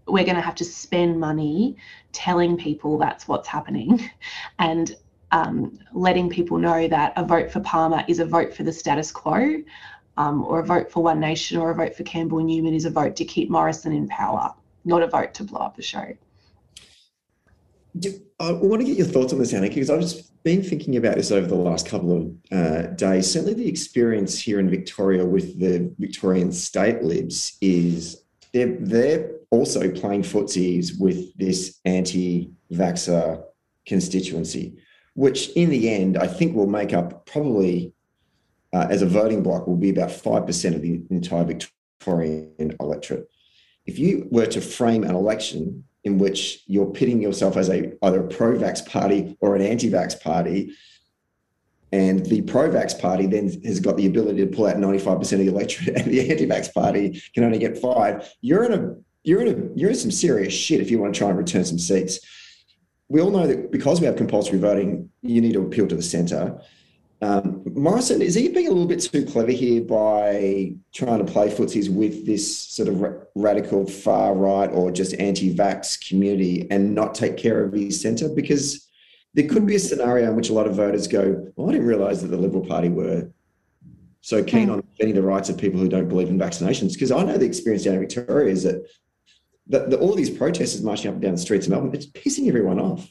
[0.08, 1.78] we're going to have to spend money
[2.12, 4.10] telling people that's what's happening
[4.60, 4.95] and
[5.32, 9.12] um, letting people know that a vote for Palmer is a vote for the status
[9.12, 9.63] quo
[10.17, 12.89] um, or a vote for One Nation or a vote for Campbell Newman is a
[12.89, 14.54] vote to keep Morrison in power,
[14.86, 16.15] not a vote to blow up the show.
[18.39, 21.15] I want to get your thoughts on this, Anna, because I've just been thinking about
[21.15, 23.31] this over the last couple of uh, days.
[23.31, 29.89] Certainly, the experience here in Victoria with the Victorian state libs is they're they're also
[29.89, 33.43] playing footsies with this anti-vaxxer
[33.86, 34.77] constituency,
[35.13, 37.93] which in the end I think will make up probably
[38.73, 43.29] uh, as a voting bloc will be about five percent of the entire Victorian electorate.
[43.86, 48.24] If you were to frame an election in which you're pitting yourself as a either
[48.24, 50.72] a pro-vax party or an anti-vax party,
[51.91, 55.48] and the pro-vax party then has got the ability to pull out 95% of the
[55.48, 58.32] electorate, and the anti-vax party can only get five.
[58.41, 61.18] You're in a you're in a you're in some serious shit if you want to
[61.18, 62.20] try and return some seats.
[63.08, 66.04] We all know that because we have compulsory voting, you need to appeal to the
[66.04, 66.60] centre.
[67.26, 71.50] Um, Morrison, is he being a little bit too clever here by trying to play
[71.50, 77.16] footsies with this sort of ra- radical far right or just anti-vax community and not
[77.16, 78.30] take care of his centre?
[78.30, 78.88] Because
[79.34, 81.88] there could be a scenario in which a lot of voters go, "Well, I didn't
[81.88, 83.32] realise that the Liberal Party were
[84.22, 87.24] so keen on defending the rights of people who don't believe in vaccinations." Because I
[87.24, 88.86] know the experience down in Victoria is that
[89.66, 92.48] the, the, all these protesters marching up and down the streets of Melbourne, it's pissing
[92.48, 93.10] everyone off.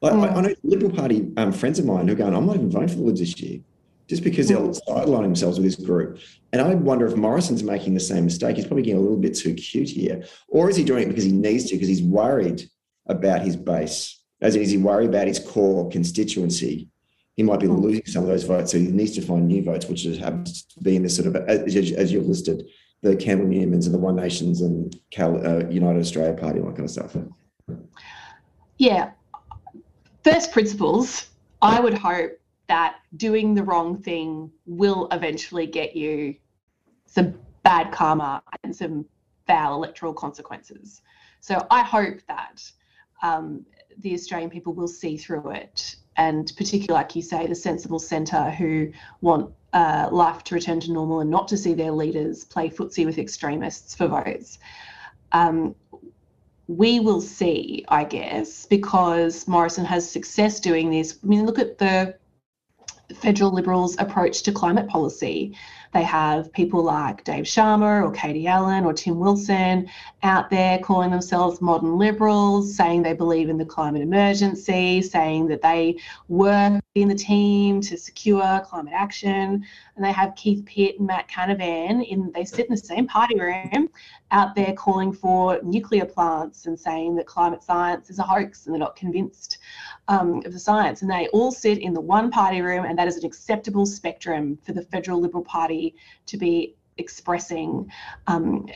[0.00, 0.30] Like, mm.
[0.30, 2.70] I, I, know Liberal Party um, friends of mine who are going, I'm not even
[2.70, 3.60] voting for the Libs this year,
[4.08, 6.18] just because they'll sideline themselves with this group.
[6.52, 8.56] And I wonder if Morrison's making the same mistake.
[8.56, 10.24] He's probably getting a little bit too cute here.
[10.48, 12.68] Or is he doing it because he needs to, because he's worried
[13.06, 14.20] about his base?
[14.40, 16.88] As in, is he worried about his core constituency?
[17.36, 17.80] He might be mm.
[17.80, 20.80] losing some of those votes, so he needs to find new votes, which happens to
[20.80, 22.66] be in this sort of, as, as you've listed,
[23.02, 26.76] the Campbell Newmans and the One Nations and Cal, uh, United Australia Party, all that
[26.76, 27.16] kind of stuff.
[28.78, 29.10] Yeah.
[30.26, 31.28] First principles,
[31.62, 32.32] I would hope
[32.66, 36.34] that doing the wrong thing will eventually get you
[37.06, 39.04] some bad karma and some
[39.46, 41.00] foul electoral consequences.
[41.38, 42.68] So I hope that
[43.22, 43.64] um,
[43.98, 48.50] the Australian people will see through it, and particularly, like you say, the sensible centre
[48.50, 52.68] who want uh, life to return to normal and not to see their leaders play
[52.68, 54.58] footsie with extremists for votes.
[55.30, 55.76] Um,
[56.68, 61.18] we will see, I guess, because Morrison has success doing this.
[61.22, 62.16] I mean, look at the
[63.14, 65.54] federal Liberals' approach to climate policy.
[65.92, 69.88] They have people like Dave Sharma or Katie Allen or Tim Wilson
[70.22, 75.62] out there calling themselves modern liberals, saying they believe in the climate emergency, saying that
[75.62, 79.64] they work in the team to secure climate action.
[79.96, 83.38] And they have Keith Pitt and Matt Canavan in they sit in the same party
[83.38, 83.88] room
[84.32, 88.74] out there calling for nuclear plants and saying that climate science is a hoax and
[88.74, 89.58] they're not convinced
[90.08, 91.02] um, of the science.
[91.02, 94.58] And they all sit in the one party room, and that is an acceptable spectrum
[94.64, 95.94] for the federal Liberal Party
[96.26, 97.90] to be expressing
[98.26, 98.66] um,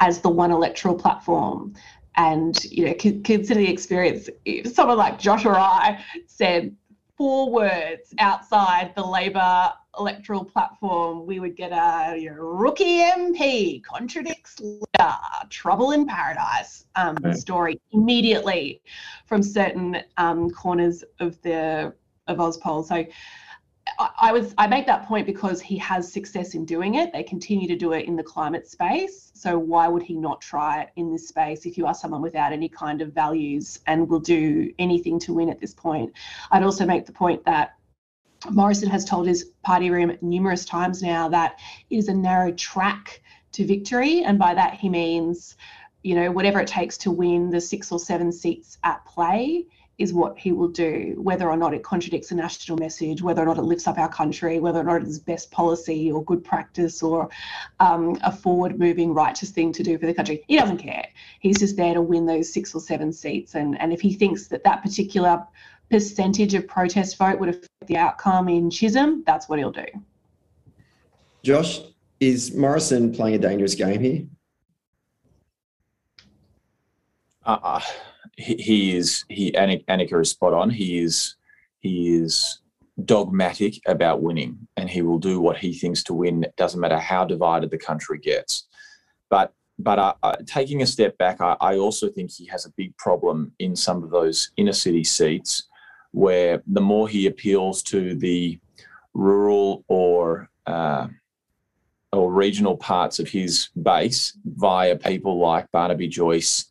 [0.00, 1.74] as the one electoral platform.
[2.16, 4.28] And you know, consider the experience.
[4.64, 6.76] Someone like Josh or I said
[7.22, 13.80] four words outside the Labor electoral platform, we would get a you know, rookie MP
[13.84, 15.14] contradicts leader,
[15.48, 17.36] trouble in paradise um, right.
[17.36, 18.82] story immediately
[19.26, 21.94] from certain um, corners of the
[22.26, 22.84] of Ozpol.
[22.84, 23.04] So
[24.20, 27.12] I was I make that point because he has success in doing it.
[27.12, 29.32] They continue to do it in the climate space.
[29.34, 32.52] So why would he not try it in this space if you are someone without
[32.52, 36.12] any kind of values and will do anything to win at this point?
[36.50, 37.74] I'd also make the point that
[38.50, 41.58] Morrison has told his party room numerous times now that
[41.90, 43.20] it is a narrow track
[43.52, 45.56] to victory, and by that he means,
[46.02, 49.66] you know, whatever it takes to win the six or seven seats at play
[49.98, 53.46] is what he will do, whether or not it contradicts a national message, whether or
[53.46, 56.42] not it lifts up our country, whether or not it is best policy or good
[56.42, 57.28] practice or
[57.78, 60.42] um, a forward moving righteous thing to do for the country.
[60.48, 61.06] He doesn't care.
[61.40, 63.54] He's just there to win those six or seven seats.
[63.54, 65.44] And, and if he thinks that that particular
[65.90, 69.84] percentage of protest vote would affect the outcome in Chisholm, that's what he'll do.
[71.42, 71.80] Josh,
[72.18, 74.22] is Morrison playing a dangerous game here?
[77.44, 77.80] Uh,
[78.42, 80.70] he, is he Anika is spot on.
[80.70, 81.36] He is
[81.80, 82.60] he is
[83.04, 86.44] dogmatic about winning, and he will do what he thinks to win.
[86.44, 88.66] It doesn't matter how divided the country gets.
[89.30, 92.72] But but uh, uh, taking a step back, I, I, also think he has a
[92.76, 95.64] big problem in some of those inner city seats,
[96.12, 98.58] where the more he appeals to the
[99.14, 101.08] rural or uh,
[102.12, 106.66] or regional parts of his base via people like Barnaby Joyce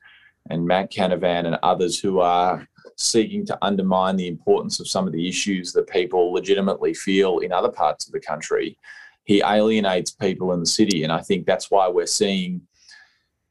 [0.50, 2.68] and Matt Canavan and others who are
[2.98, 7.52] seeking to undermine the importance of some of the issues that people legitimately feel in
[7.52, 8.78] other parts of the country.
[9.24, 12.62] He alienates people in the city, and I think that's why we're seeing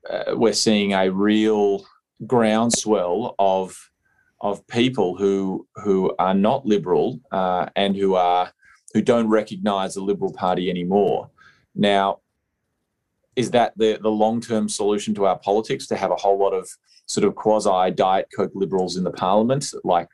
[0.09, 1.85] uh, we're seeing a real
[2.27, 3.79] groundswell of
[4.41, 8.53] of people who who are not liberal uh, and who are
[8.93, 11.31] who don't recognise the Liberal Party anymore.
[11.75, 12.21] Now,
[13.41, 16.53] is that the the long term solution to our politics to have a whole lot
[16.53, 16.69] of
[17.07, 20.09] sort of quasi diet coke liberals in the parliament, like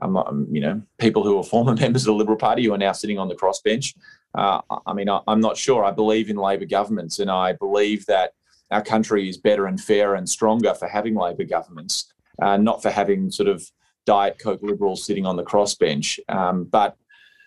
[0.00, 2.92] um, you know people who are former members of the Liberal Party who are now
[2.92, 3.94] sitting on the crossbench.
[4.34, 5.84] Uh, I mean, I, I'm not sure.
[5.84, 8.32] I believe in Labor governments, and I believe that
[8.70, 12.90] our country is better and fairer and stronger for having Labor governments, uh, not for
[12.90, 13.62] having sort of
[14.06, 16.18] diet coke liberals sitting on the crossbench.
[16.28, 16.96] Um, but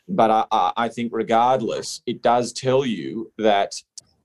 [0.08, 3.74] but I, I think regardless, it does tell you that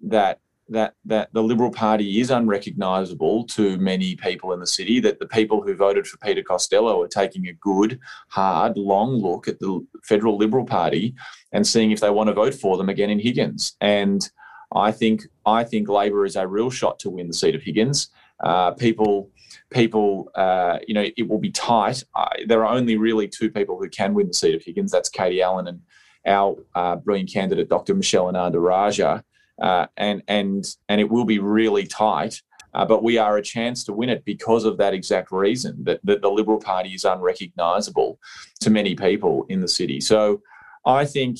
[0.02, 0.40] that
[0.70, 5.00] that that the Liberal Party is unrecognisable to many people in the city.
[5.00, 7.98] That the people who voted for Peter Costello are taking a good,
[8.28, 11.14] hard, long look at the federal Liberal Party
[11.52, 13.76] and seeing if they want to vote for them again in Higgins.
[13.80, 14.28] And
[14.74, 18.08] I think I think Labor is a real shot to win the seat of Higgins.
[18.42, 19.30] Uh, people
[19.70, 22.04] people, uh, you know, it will be tight.
[22.14, 24.90] Uh, there are only really two people who can win the seat of Higgins.
[24.90, 25.80] That's Katie Allen and
[26.26, 27.94] our uh, brilliant candidate, Dr.
[27.94, 29.24] Michelle Ananda-Rajah.
[29.60, 32.40] Uh, and and and it will be really tight.
[32.74, 35.98] Uh, but we are a chance to win it because of that exact reason that,
[36.04, 38.18] that the Liberal Party is unrecognisable
[38.60, 40.00] to many people in the city.
[40.00, 40.42] So
[40.84, 41.38] I think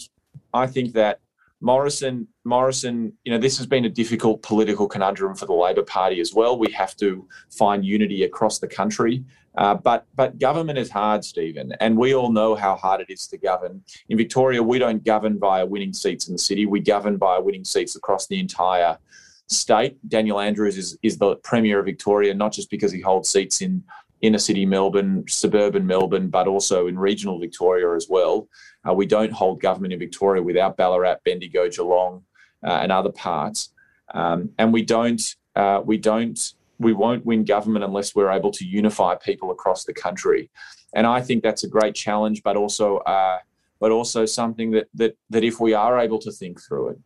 [0.55, 1.21] I think that
[1.61, 6.21] Morrison, Morrison, you know, this has been a difficult political conundrum for the Labor Party
[6.21, 6.59] as well.
[6.59, 9.25] We have to find unity across the country.
[9.59, 13.27] Uh, but but government is hard, Stephen, and we all know how hard it is
[13.27, 13.83] to govern.
[14.09, 16.65] In Victoria, we don't govern via winning seats in the city.
[16.65, 18.97] We govern by winning seats across the entire
[19.49, 19.99] state.
[20.09, 23.83] Daniel Andrews is is the premier of Victoria, not just because he holds seats in
[24.21, 28.49] inner city Melbourne, suburban Melbourne, but also in regional Victoria as well.
[28.89, 32.23] Uh, we don't hold government in Victoria without Ballarat, Bendigo, Geelong,
[32.65, 33.73] uh, and other parts.
[34.15, 35.23] Um, and we don't,
[35.55, 36.39] uh, we don't,
[36.79, 40.51] we won't win government unless we're able to unify people across the country.
[40.95, 43.39] And I think that's a great challenge, but also, uh,
[43.81, 46.99] but also something that that that if we are able to think through it,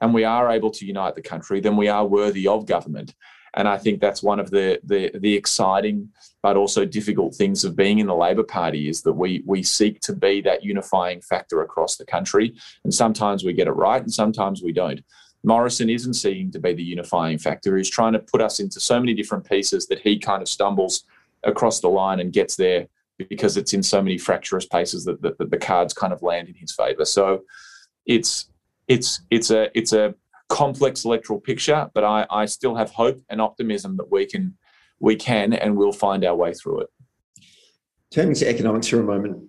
[0.00, 3.14] and we are able to unite the country, then we are worthy of government.
[3.54, 6.08] And I think that's one of the the, the exciting
[6.42, 10.00] but also difficult things of being in the Labor Party is that we we seek
[10.00, 12.54] to be that unifying factor across the country.
[12.84, 15.00] And sometimes we get it right and sometimes we don't.
[15.44, 17.76] Morrison isn't seeking to be the unifying factor.
[17.76, 21.04] He's trying to put us into so many different pieces that he kind of stumbles
[21.42, 22.86] across the line and gets there
[23.28, 26.54] because it's in so many fractious places that, that, the cards kind of land in
[26.54, 27.04] his favour.
[27.04, 27.42] So
[28.06, 28.48] it's
[28.88, 30.14] it's it's a it's a
[30.48, 34.56] complex electoral picture, but I, I still have hope and optimism that we can
[35.00, 36.88] we can and will find our way through it.
[38.10, 39.48] Turning to economics for a moment,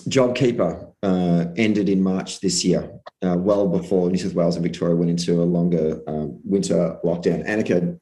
[0.00, 2.90] JobKeeper uh, ended in March this year,
[3.22, 7.46] uh, well before New South Wales and Victoria went into a longer um, winter lockdown.
[7.46, 7.98] Anika,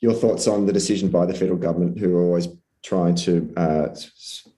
[0.00, 2.48] your thoughts on the decision by the federal government, who are always
[2.82, 3.88] trying to uh,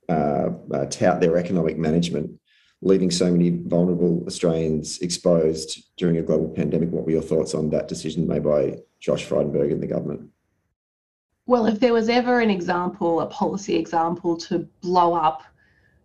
[0.08, 2.30] uh, uh tout their economic management,
[2.82, 6.90] leaving so many vulnerable Australians exposed during a global pandemic.
[6.90, 10.30] What were your thoughts on that decision made by Josh Frydenberg and the government?
[11.46, 15.44] Well, if there was ever an example, a policy example to blow up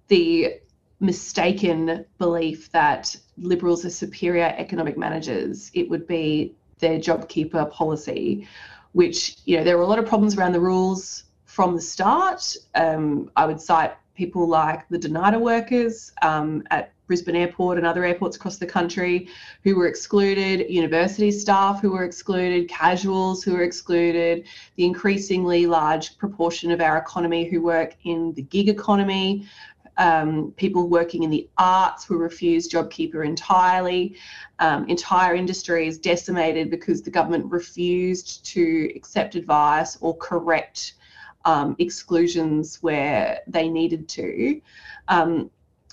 [0.08, 0.60] the
[1.00, 8.48] mistaken belief that Liberals are superior economic managers, it would be their JobKeeper policy,
[8.92, 12.56] which, you know, there were a lot of problems around the rules from the start.
[12.76, 18.06] Um, I would cite people like the Dnata workers um, at Brisbane Airport and other
[18.06, 19.28] airports across the country
[19.64, 24.46] who were excluded, university staff who were excluded, casuals who were excluded,
[24.78, 29.48] the increasingly large proportion of our economy who work in the gig economy,
[29.98, 34.16] um, people working in the arts were refused JobKeeper entirely.
[34.60, 40.94] Um, entire industries decimated because the government refused to accept advice or correct
[41.46, 44.62] um, exclusions where they needed to.
[45.08, 45.50] Um,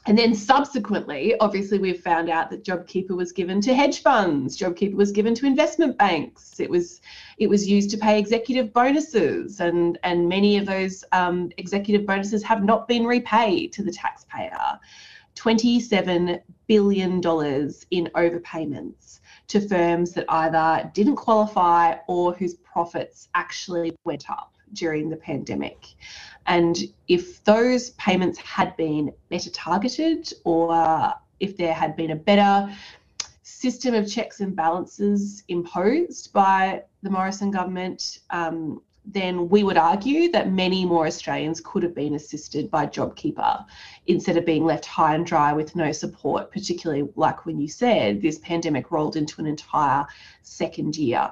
[0.07, 4.59] and then subsequently, obviously, we've found out that JobKeeper was given to hedge funds.
[4.59, 6.59] JobKeeper was given to investment banks.
[6.59, 7.03] It was
[7.37, 12.43] it was used to pay executive bonuses, and and many of those um, executive bonuses
[12.45, 14.79] have not been repaid to the taxpayer.
[15.37, 24.29] $27 billion in overpayments to firms that either didn't qualify or whose profits actually went
[24.29, 25.87] up during the pandemic.
[26.47, 26.77] And
[27.09, 32.75] if those payments had been better targeted or if there had been a better
[33.43, 40.31] system of checks and balances imposed by the Morrison government, um, then we would argue
[40.31, 43.65] that many more Australians could have been assisted by JobKeeper
[44.07, 48.21] instead of being left high and dry with no support, particularly like when you said
[48.21, 50.07] this pandemic rolled into an entire
[50.43, 51.31] second year.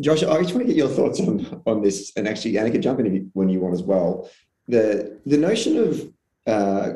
[0.00, 3.00] Josh, I just want to get your thoughts on on this, and actually, Anika, jump
[3.00, 4.30] in when you want as well.
[4.68, 6.12] The the notion of
[6.46, 6.92] uh,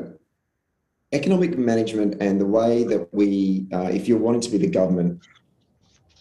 [1.11, 5.21] economic management and the way that we, uh, if you're wanting to be the government,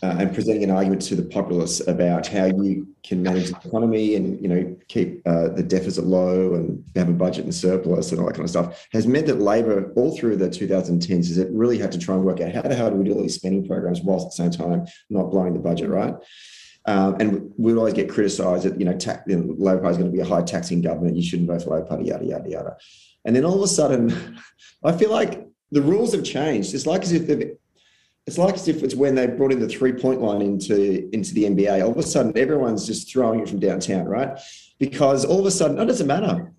[0.02, 4.16] uh, and presenting an argument to the populace about how you can manage the economy
[4.16, 8.20] and you know keep uh, the deficit low and have a budget and surplus and
[8.20, 11.48] all that kind of stuff has meant that Labor all through the 2010s is it
[11.52, 13.36] really had to try and work out how the hell do we do all these
[13.36, 16.14] spending programs whilst at the same time not blowing the budget right.
[16.84, 19.98] Um, and we'd always get criticised that you know, tax, you know Labor Party is
[19.98, 21.16] going to be a high taxing government.
[21.16, 22.76] You shouldn't vote for Labor Party, yada yada yada.
[23.24, 24.38] And then all of a sudden,
[24.84, 26.74] I feel like the rules have changed.
[26.74, 27.56] It's like as if they've
[28.26, 31.34] it's like as if it's when they brought in the three point line into into
[31.34, 31.84] the NBA.
[31.84, 34.38] All of a sudden, everyone's just throwing it from downtown, right?
[34.78, 36.52] Because all of a sudden, it doesn't matter.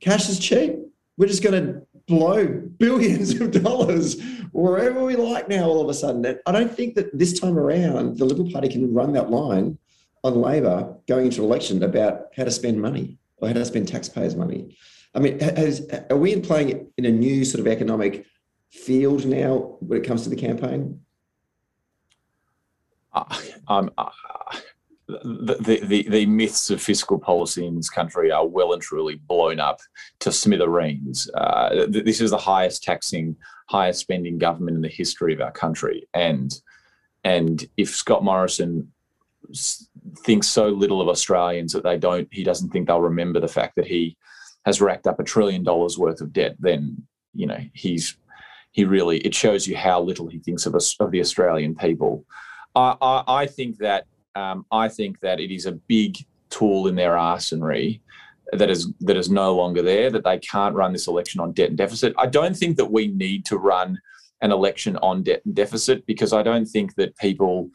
[0.00, 0.76] Cash is cheap.
[1.16, 2.46] We're just going to blow
[2.78, 4.20] billions of dollars
[4.52, 5.64] wherever we like now.
[5.64, 8.68] All of a sudden, and I don't think that this time around the Liberal Party
[8.68, 9.78] can run that line
[10.24, 14.36] on Labor going into election about how to spend money or how to spend taxpayers'
[14.36, 14.76] money.
[15.14, 18.24] I mean, has, are we playing in a new sort of economic
[18.70, 21.00] field now when it comes to the campaign?
[23.12, 23.24] Uh,
[23.68, 24.10] uh,
[25.22, 29.60] the, the, the myths of fiscal policy in this country are well and truly blown
[29.60, 29.80] up
[30.20, 31.30] to smithereens.
[31.34, 33.36] Uh, this is the highest taxing,
[33.68, 36.60] highest spending government in the history of our country, and
[37.24, 38.90] and if Scott Morrison
[40.18, 43.76] thinks so little of Australians that they don't, he doesn't think they'll remember the fact
[43.76, 44.16] that he
[44.64, 47.02] has racked up a trillion dollars worth of debt, then
[47.34, 48.16] you know he's
[48.72, 52.24] he really it shows you how little he thinks of us of the Australian people.
[52.74, 56.18] I, I, I think that um, I think that it is a big
[56.50, 57.94] tool in their arsenal
[58.52, 60.10] that is that is no longer there.
[60.10, 62.14] That they can't run this election on debt and deficit.
[62.18, 63.98] I don't think that we need to run
[64.42, 67.70] an election on debt and deficit because I don't think that people.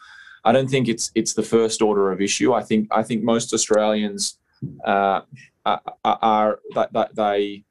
[0.46, 2.54] I don't think it's it's the first order of issue.
[2.54, 4.38] I think I think most Australians
[4.86, 5.22] uh,
[5.66, 6.60] are, are, are
[7.14, 7.64] they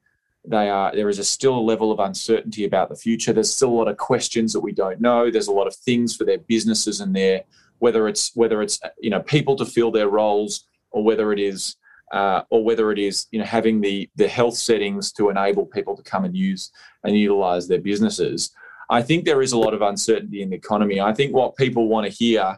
[0.45, 3.69] they are there is a still a level of uncertainty about the future there's still
[3.69, 6.37] a lot of questions that we don't know there's a lot of things for their
[6.37, 7.43] businesses and their
[7.79, 11.75] whether it's whether it's you know people to fill their roles or whether it is
[12.13, 15.95] uh, or whether it is you know having the the health settings to enable people
[15.95, 16.71] to come and use
[17.03, 18.51] and utilize their businesses
[18.89, 21.87] i think there is a lot of uncertainty in the economy i think what people
[21.87, 22.57] want to hear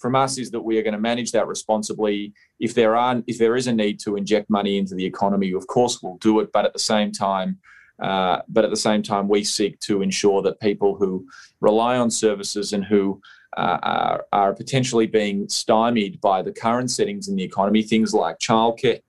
[0.00, 2.32] from us is that we are going to manage that responsibly.
[2.58, 5.66] If there are, if there is a need to inject money into the economy, of
[5.66, 6.50] course we'll do it.
[6.52, 7.58] But at the same time,
[8.02, 11.26] uh, but at the same time, we seek to ensure that people who
[11.60, 13.20] rely on services and who
[13.56, 18.38] uh, are, are, potentially being stymied by the current settings in the economy, things like
[18.38, 19.00] childcare,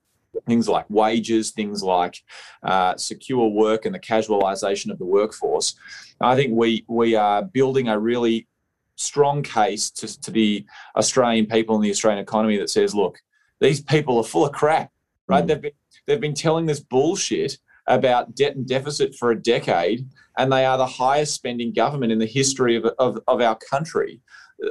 [0.48, 2.18] things like wages, things like
[2.64, 5.76] uh, secure work and the casualisation of the workforce.
[6.20, 8.48] I think we we are building a really
[8.96, 10.66] strong case to, to the
[10.96, 13.20] Australian people and the Australian economy that says, look,
[13.60, 14.92] these people are full of crap,
[15.28, 15.44] right?
[15.44, 15.48] Mm.
[15.48, 15.72] They've been
[16.08, 17.58] they've been telling this bullshit
[17.88, 20.08] about debt and deficit for a decade,
[20.38, 24.22] and they are the highest spending government in the history of, of, of our country.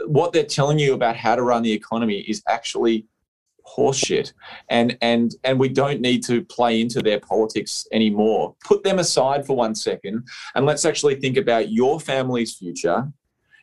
[0.06, 3.06] What they're telling you about how to run the economy is actually
[3.76, 4.32] horseshit
[4.68, 9.46] and and and we don't need to play into their politics anymore put them aside
[9.46, 13.06] for one second and let's actually think about your family's future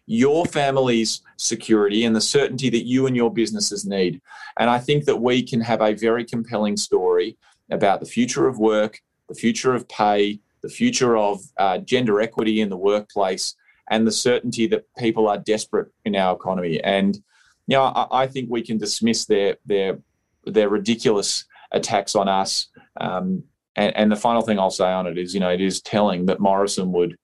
[0.07, 4.21] your family's security and the certainty that you and your businesses need.
[4.57, 7.37] And I think that we can have a very compelling story
[7.69, 12.61] about the future of work, the future of pay, the future of uh, gender equity
[12.61, 13.55] in the workplace,
[13.89, 16.81] and the certainty that people are desperate in our economy.
[16.83, 17.15] And
[17.67, 19.99] you know, I, I think we can dismiss their their
[20.45, 22.67] their ridiculous attacks on us.
[22.99, 23.43] Um,
[23.75, 26.25] and, and the final thing I'll say on it is, you know, it is telling
[26.27, 27.17] that Morrison would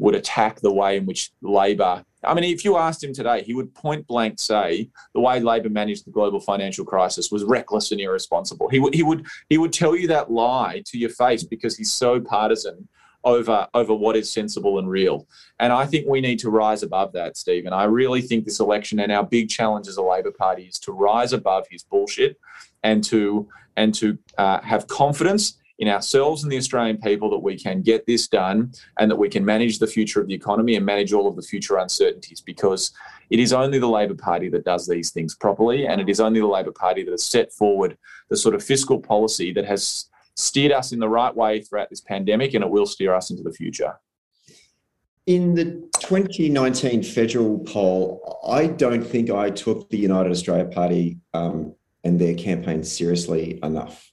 [0.00, 3.54] would attack the way in which Labor I mean, if you asked him today, he
[3.54, 8.00] would point blank say the way Labor managed the global financial crisis was reckless and
[8.00, 8.68] irresponsible.
[8.68, 11.92] He would he would he would tell you that lie to your face because he's
[11.92, 12.88] so partisan
[13.24, 15.26] over over what is sensible and real.
[15.58, 17.72] And I think we need to rise above that, Stephen.
[17.72, 20.92] I really think this election and our big challenge as a Labor Party is to
[20.92, 22.36] rise above his bullshit
[22.82, 27.56] and to and to uh, have confidence in ourselves and the Australian people that we
[27.56, 30.84] can get this done and that we can manage the future of the economy and
[30.84, 32.92] manage all of the future uncertainties because
[33.30, 36.38] it is only the Labor Party that does these things properly and it is only
[36.38, 37.96] the Labor Party that has set forward
[38.28, 42.02] the sort of fiscal policy that has steered us in the right way throughout this
[42.02, 43.94] pandemic and it will steer us into the future.
[45.26, 51.74] In the 2019 federal poll, I don't think I took the United Australia Party um,
[52.04, 54.09] and their campaign seriously enough.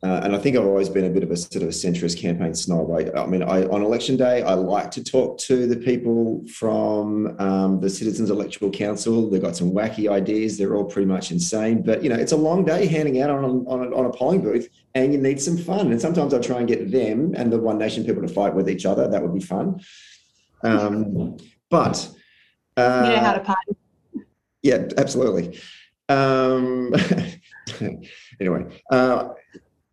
[0.00, 2.20] Uh, and I think I've always been a bit of a sort of a centrist
[2.20, 2.88] campaign snob.
[2.92, 7.34] I, I mean, I, on election day, I like to talk to the people from
[7.40, 9.28] um, the Citizens Electoral Council.
[9.28, 10.56] They've got some wacky ideas.
[10.56, 11.82] They're all pretty much insane.
[11.82, 14.10] But, you know, it's a long day handing out on a, on a, on a
[14.10, 15.90] polling booth and you need some fun.
[15.90, 18.70] And sometimes I try and get them and the One Nation people to fight with
[18.70, 19.08] each other.
[19.08, 19.80] That would be fun.
[20.62, 21.36] Um,
[21.70, 22.08] but
[22.76, 23.72] Uh, you know how to party.
[24.62, 25.58] Yeah, absolutely.
[26.08, 26.94] Um,
[28.40, 29.30] anyway, uh,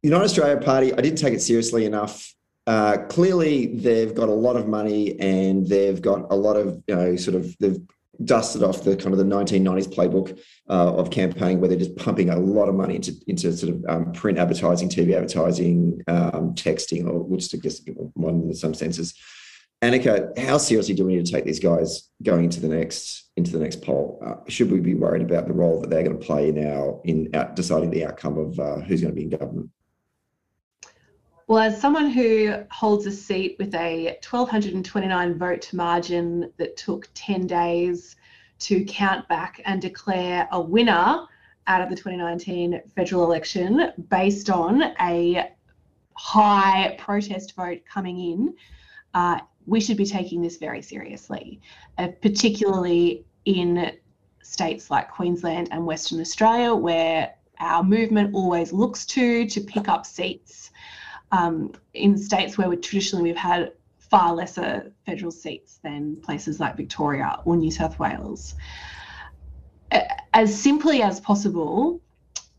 [0.06, 2.32] United Australia Party, I didn't take it seriously enough.
[2.68, 6.96] Uh, clearly, they've got a lot of money and they've got a lot of, you
[6.96, 7.80] know, sort of, they've
[8.24, 10.40] dusted off the kind of the 1990s playbook
[10.70, 13.86] uh, of campaigning where they're just pumping a lot of money into, into sort of
[13.90, 17.84] um, print advertising, TV advertising, um, texting, or which suggests
[18.14, 19.16] one in some senses.
[19.82, 23.52] Anika, how seriously do we need to take these guys going into the next into
[23.52, 24.22] the next poll?
[24.26, 27.56] Uh, should we be worried about the role that they're going to play in out
[27.56, 29.70] deciding the outcome of uh, who's going to be in government?
[31.48, 37.46] Well, as someone who holds a seat with a 1,229 vote margin that took 10
[37.46, 38.16] days
[38.60, 41.28] to count back and declare a winner
[41.68, 45.52] out of the 2019 federal election based on a
[46.16, 48.56] high protest vote coming in,
[49.14, 51.62] uh, we should be taking this very seriously,
[52.00, 53.92] uh, particularly in
[54.42, 60.08] states like Queensland and Western Australia, where our movement always looks to to pick up
[60.08, 60.72] seats
[61.36, 66.78] um, in states where we traditionally we've had far lesser federal seats than places like
[66.78, 68.56] Victoria or New South Wales.
[70.34, 72.02] As simply as possible,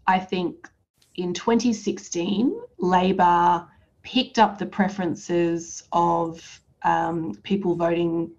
[0.06, 0.68] I think
[1.14, 3.66] in 2016, Labor
[4.02, 8.30] picked up the preferences of um, people voting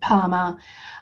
[0.00, 0.58] Palmer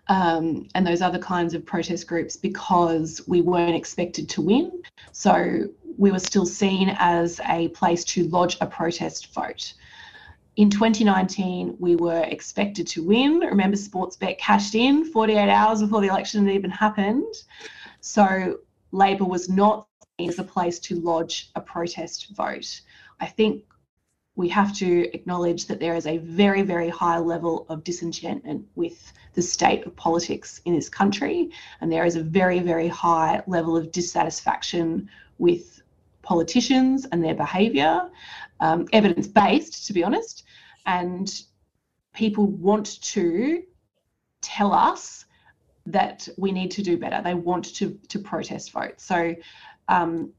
[0.09, 4.82] um, and those other kinds of protest groups because we weren't expected to win.
[5.12, 5.68] So
[5.99, 9.74] we were still seen as a place to lodge a protest vote.
[10.57, 13.40] In 2019, we were expected to win.
[13.40, 17.34] Remember, Sportsbet cashed in 48 hours before the election had even happened.
[18.01, 18.59] So
[18.92, 19.86] Labor was not
[20.18, 22.80] seen as a place to lodge a protest vote.
[23.20, 23.64] I think
[24.34, 29.12] we have to acknowledge that there is a very, very high level of disenchantment with
[29.32, 33.76] the state of politics in this country, and there is a very, very high level
[33.76, 35.82] of dissatisfaction with
[36.27, 38.11] politicians and their behaviour,
[38.61, 40.45] um, evidence based, to be honest.
[40.85, 41.33] And
[42.12, 43.62] people want to
[44.43, 45.24] tell us
[45.87, 47.22] that we need to do better.
[47.22, 49.01] They want to, to protest vote.
[49.01, 49.35] So,
[49.89, 50.33] um,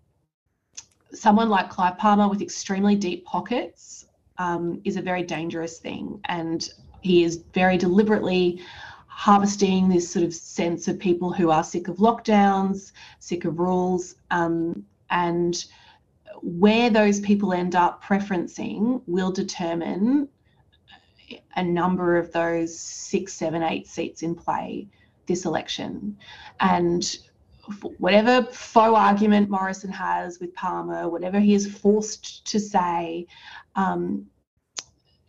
[1.14, 4.08] someone like Clive Palmer with extremely deep pockets
[4.38, 6.20] um, is a very dangerous thing.
[6.26, 6.70] And
[7.02, 8.62] he is very deliberately
[9.08, 14.16] harvesting this sort of sense of people who are sick of lockdowns, sick of rules,
[14.32, 15.66] um, and
[16.41, 20.30] where those people end up preferencing will determine
[21.55, 24.88] a number of those six, seven, eight seats in play
[25.26, 26.18] this election.
[26.60, 27.18] And
[27.97, 33.28] whatever faux argument Morrison has with Palmer, whatever he is forced to say
[33.76, 34.28] um,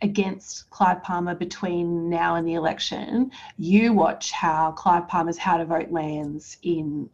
[0.01, 5.65] against Clive Palmer between now and the election, you watch how Clive Palmer's how to
[5.65, 7.09] vote lands in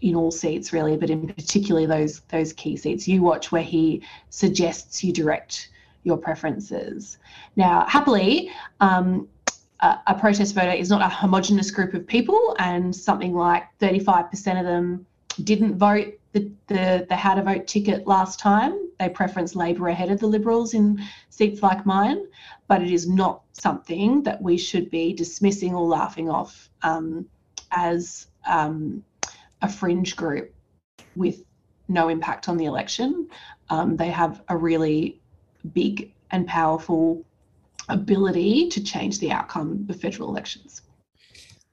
[0.00, 3.08] in all seats really, but in particularly those those key seats.
[3.08, 5.70] You watch where he suggests you direct
[6.04, 7.18] your preferences.
[7.56, 9.28] Now, happily, um,
[9.80, 14.58] a, a, protest voter is not a homogenous group of people, and something like 35%
[14.58, 15.04] of them
[15.42, 18.88] didn't vote the, the, the how to vote ticket last time.
[18.98, 22.26] They preference Labor ahead of the Liberals in seats like mine,
[22.68, 27.26] but it is not something that we should be dismissing or laughing off um,
[27.72, 29.02] as um,
[29.66, 30.54] a fringe group
[31.16, 31.42] with
[31.88, 33.28] no impact on the election.
[33.68, 35.20] Um, they have a really
[35.74, 37.24] big and powerful
[37.88, 40.82] ability to change the outcome of federal elections.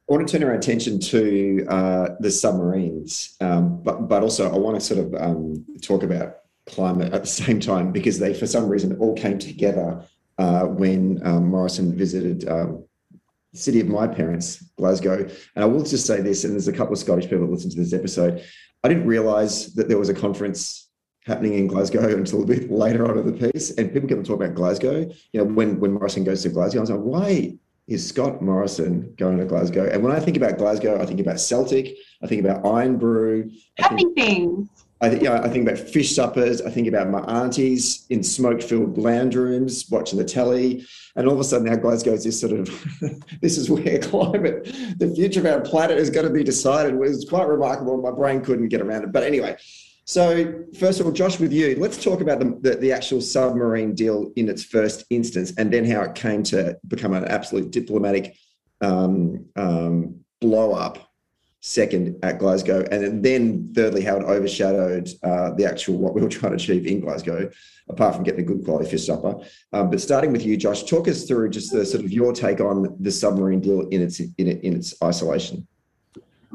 [0.09, 4.57] I want to turn our attention to uh, the submarines, um, but but also I
[4.57, 8.47] want to sort of um, talk about climate at the same time because they, for
[8.47, 10.03] some reason, all came together
[10.37, 12.83] uh, when um, Morrison visited um,
[13.53, 15.17] city of my parents, Glasgow.
[15.55, 17.69] And I will just say this, and there's a couple of Scottish people that listen
[17.71, 18.43] to this episode.
[18.83, 20.89] I didn't realise that there was a conference
[21.25, 23.71] happening in Glasgow until a bit later on in the piece.
[23.71, 25.09] And people kept talk about Glasgow.
[25.31, 29.13] You know, when when Morrison goes to Glasgow, I was like, why is Scott Morrison
[29.17, 29.89] going to Glasgow?
[29.89, 33.51] And when I think about Glasgow, I think about Celtic, I think about Irn-Bru.
[33.77, 34.69] Happy things.
[35.03, 36.61] I think, yeah, I think about fish suppers.
[36.61, 40.87] I think about my aunties in smoke-filled lounge rooms watching the telly,
[41.17, 42.69] and all of a sudden, now Glasgow is this sort of
[43.41, 44.63] this is where climate,
[44.97, 46.93] the future of our planet is going to be decided.
[46.93, 48.01] It was quite remarkable.
[48.01, 49.57] My brain couldn't get around it, but anyway.
[50.05, 53.95] So first of all, Josh, with you, let's talk about the, the, the actual submarine
[53.95, 58.37] deal in its first instance, and then how it came to become an absolute diplomatic
[58.79, 61.12] um, um, blow up
[61.63, 66.27] second at Glasgow, and then thirdly how it overshadowed uh, the actual what we were
[66.27, 67.49] trying to achieve in Glasgow,
[67.87, 69.35] apart from getting a good quality fish supper.
[69.71, 72.59] Um, but starting with you, Josh, talk us through just the sort of your take
[72.59, 75.65] on the submarine deal in its in, in its isolation.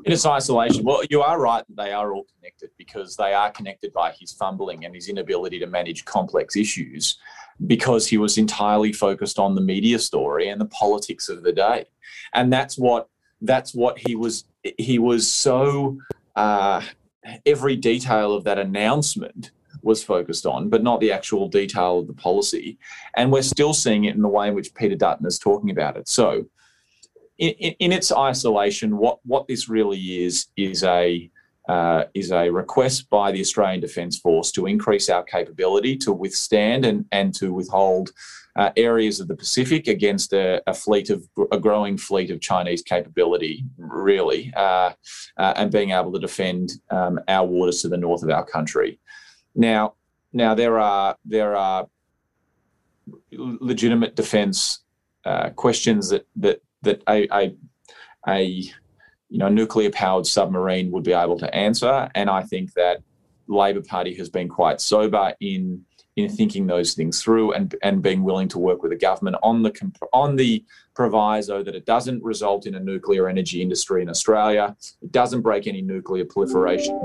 [0.05, 3.51] In its isolation, well, you are right that they are all connected because they are
[3.51, 7.19] connected by his fumbling and his inability to manage complex issues
[7.67, 11.87] because he was entirely focused on the media story and the politics of the day.
[12.35, 13.09] And that's what
[13.41, 15.99] that's what he was he was so
[16.37, 16.83] uh,
[17.47, 19.51] every detail of that announcement
[19.83, 22.79] was focused on, but not the actual detail of the policy.
[23.15, 25.97] And we're still seeing it in the way in which Peter Dutton is talking about
[25.97, 26.09] it.
[26.09, 26.47] So,
[27.39, 31.31] in, in, in its isolation, what, what this really is is a
[31.69, 36.87] uh, is a request by the Australian Defence Force to increase our capability to withstand
[36.87, 38.11] and, and to withhold
[38.57, 42.82] uh, areas of the Pacific against a, a, fleet of a growing fleet of Chinese
[42.82, 44.92] capability, really, uh,
[45.36, 48.99] uh, and being able to defend um, our waters to the north of our country.
[49.55, 49.94] Now,
[50.32, 51.86] now there are there are
[53.32, 54.80] legitimate defence
[55.24, 57.57] uh, questions that that that a, a,
[58.28, 63.03] a you know nuclear powered submarine would be able to answer, and I think that
[63.46, 65.84] Labor Party has been quite sober in
[66.19, 69.62] in thinking those things through and, and being willing to work with the government on
[69.62, 69.73] the
[70.12, 70.64] on the
[70.95, 75.69] proviso that it doesn't result in a nuclear energy industry in Australia, it doesn't break
[75.69, 76.99] any nuclear proliferation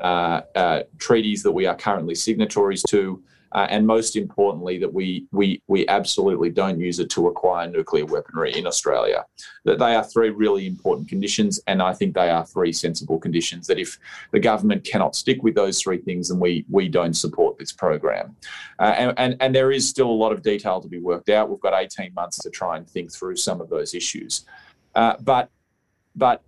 [0.00, 3.22] uh, uh, treaties that we are currently signatories to,
[3.54, 8.04] uh, and most importantly, that we, we, we absolutely don't use it to acquire nuclear
[8.04, 9.24] weaponry in Australia.
[9.64, 13.68] That they are three really important conditions, and I think they are three sensible conditions.
[13.68, 13.98] That if
[14.32, 18.34] the government cannot stick with those three things, then we, we don't support this program.
[18.80, 21.48] Uh, and, and, and there is still a lot of detail to be worked out.
[21.48, 24.46] We've got 18 months to try and think through some of those issues.
[24.96, 25.48] Uh, but,
[26.16, 26.42] but,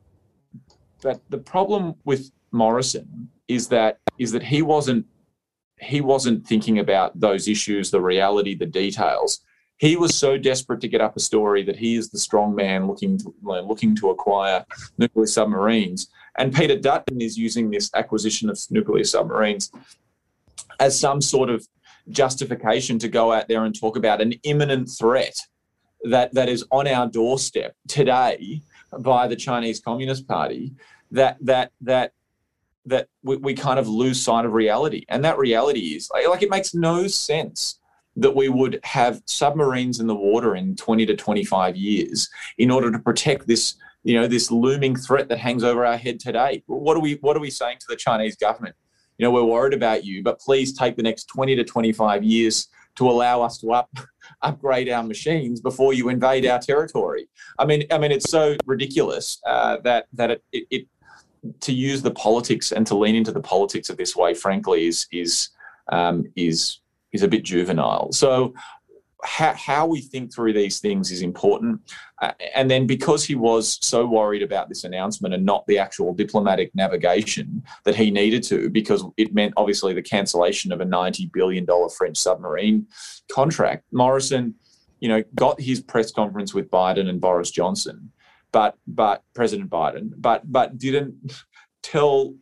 [1.02, 5.06] but the problem with Morrison is that is that he wasn't
[5.80, 9.40] he wasn't thinking about those issues, the reality, the details.
[9.78, 12.86] He was so desperate to get up a story that he is the strong man
[12.86, 14.64] looking to, looking to acquire
[14.96, 16.08] nuclear submarines.
[16.38, 19.70] And Peter Dutton is using this acquisition of nuclear submarines
[20.80, 21.66] as some sort of
[22.08, 25.36] justification to go out there and talk about an imminent threat
[26.04, 28.62] that, that is on our doorstep today
[29.00, 30.72] by the Chinese Communist Party
[31.10, 32.12] that that that
[32.86, 35.04] that we, we kind of lose sight of reality.
[35.08, 37.80] And that reality is like, like it makes no sense
[38.16, 42.28] that we would have submarines in the water in 20 to 25 years
[42.58, 43.74] in order to protect this
[44.04, 46.62] you know this looming threat that hangs over our head today.
[46.66, 48.76] What are we what are we saying to the chinese government?
[49.18, 52.68] You know we're worried about you but please take the next 20 to 25 years
[52.96, 53.90] to allow us to up
[54.42, 57.28] upgrade our machines before you invade our territory.
[57.58, 60.88] I mean i mean it's so ridiculous uh, that that it, it, it
[61.60, 65.06] to use the politics and to lean into the politics of this way, frankly, is
[65.12, 65.50] is
[65.90, 66.80] um, is
[67.12, 68.12] is a bit juvenile.
[68.12, 68.54] So
[69.24, 71.80] how, how we think through these things is important.
[72.22, 76.14] Uh, and then because he was so worried about this announcement and not the actual
[76.14, 81.32] diplomatic navigation that he needed to, because it meant obviously the cancellation of a $90
[81.32, 81.66] billion
[81.96, 82.86] French submarine
[83.30, 84.54] contract, Morrison,
[85.00, 88.12] you know, got his press conference with Biden and Boris Johnson
[88.56, 91.44] but but President Biden, but but didn't
[91.82, 92.34] tell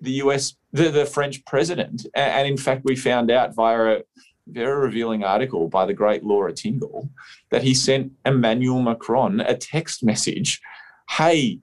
[0.00, 0.56] the U.S.
[0.72, 2.06] the, the French president.
[2.14, 4.02] And, in fact, we found out via a
[4.46, 7.10] very revealing article by the great Laura Tingle
[7.50, 10.58] that he sent Emmanuel Macron a text message.
[11.10, 11.58] Hey,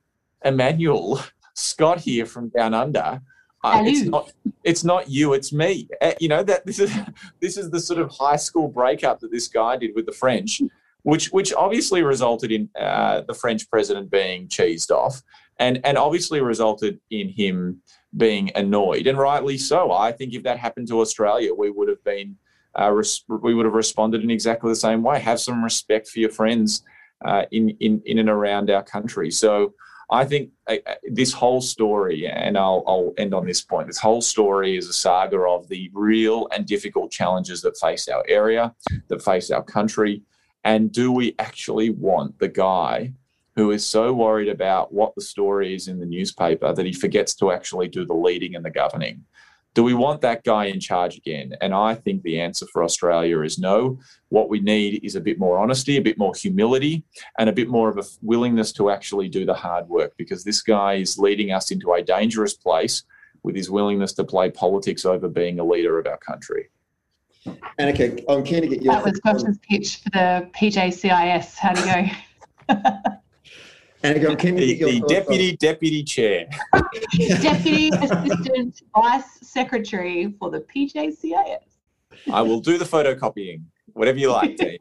[0.46, 1.20] Emmanuel,
[1.56, 3.20] Scott here from Down Under.
[3.64, 4.32] Uh, it's not
[4.64, 6.94] it's not you it's me uh, you know that this is
[7.42, 10.62] this is the sort of high school breakup that this guy did with the french
[11.04, 15.22] which which obviously resulted in uh, the French president being cheesed off,
[15.60, 17.82] and and obviously resulted in him
[18.18, 19.92] being annoyed, and rightly so.
[19.92, 22.36] I think if that happened to Australia, we would have been
[22.80, 25.20] uh, res- we would have responded in exactly the same way.
[25.20, 26.84] Have some respect for your friends
[27.26, 29.32] uh, in in in and around our country.
[29.32, 29.74] So.
[30.12, 33.86] I think uh, uh, this whole story, and I'll, I'll, end on this point.
[33.86, 38.24] This whole story is a saga of the real and difficult challenges that face our
[38.28, 38.74] area,
[39.10, 40.24] that face our country,
[40.64, 43.14] and do we actually want the guy
[43.56, 47.36] who is so worried about what the story is in the newspaper that he forgets
[47.36, 49.24] to actually do the leading and the governing?
[49.76, 51.56] Do we want that guy in charge again?
[51.62, 54.00] And I think the answer for Australia is no.
[54.30, 57.04] What we need is a bit more honesty, a bit more humility,
[57.38, 60.62] and a bit more of a willingness to actually do the hard work because this
[60.62, 63.04] guy is leading us into a dangerous place
[63.44, 66.70] with his willingness to play politics over being a leader of our country.
[67.80, 68.94] Anika, I'm keen to get your.
[68.94, 71.56] That was Josh's pitch for the PJCIS.
[71.56, 72.12] How do you
[72.68, 72.76] go?
[74.04, 76.48] Anika, can The, you get your the thoughts on- deputy deputy chair.
[77.42, 81.58] Deputy Assistant Vice Secretary for the PJCIS.
[82.32, 83.64] I will do the photocopying.
[83.94, 84.80] Whatever you like, Dave.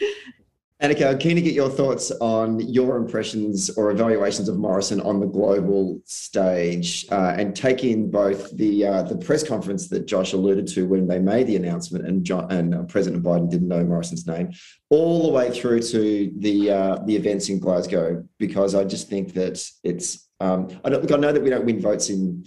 [0.80, 5.18] Anika, I'm keen to get your thoughts on your impressions or evaluations of Morrison on
[5.18, 10.34] the global stage, uh, and take in both the uh, the press conference that Josh
[10.34, 13.82] alluded to when they made the announcement, and John, and uh, President Biden didn't know
[13.82, 14.52] Morrison's name,
[14.88, 19.34] all the way through to the uh, the events in Glasgow, because I just think
[19.34, 20.28] that it's.
[20.40, 22.44] Um, I, don't, look, I know that we don't win votes in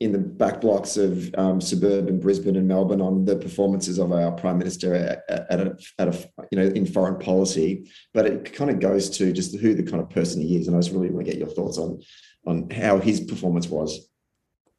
[0.00, 4.32] in the back blocks of um, suburban Brisbane and Melbourne on the performances of our
[4.32, 8.70] prime minister at, at, a, at a you know in foreign policy, but it kind
[8.70, 11.10] of goes to just who the kind of person he is, and I just really
[11.10, 12.00] want to get your thoughts on
[12.46, 14.08] on how his performance was.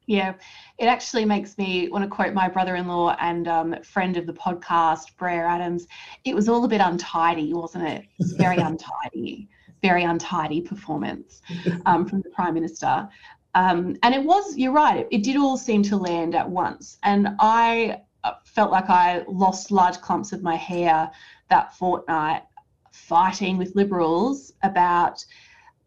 [0.07, 0.34] Yeah,
[0.80, 5.15] it actually makes me want to quote my brother-in-law and um, friend of the podcast,
[5.17, 5.88] Brer Adams.
[6.26, 8.05] It was all a bit untidy, wasn't it?
[8.38, 9.47] Very untidy,
[9.84, 11.43] very untidy performance
[11.86, 13.07] um, from the Prime Minister.
[13.54, 16.97] Um, and it was, you're right, it, it did all seem to land at once.
[17.04, 21.12] And I uh, felt like I lost large clumps of my hair
[21.49, 22.43] that fortnight
[22.91, 25.26] fighting with Liberals about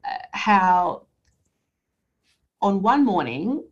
[0.05, 1.07] uh, how
[2.61, 3.63] on one morning,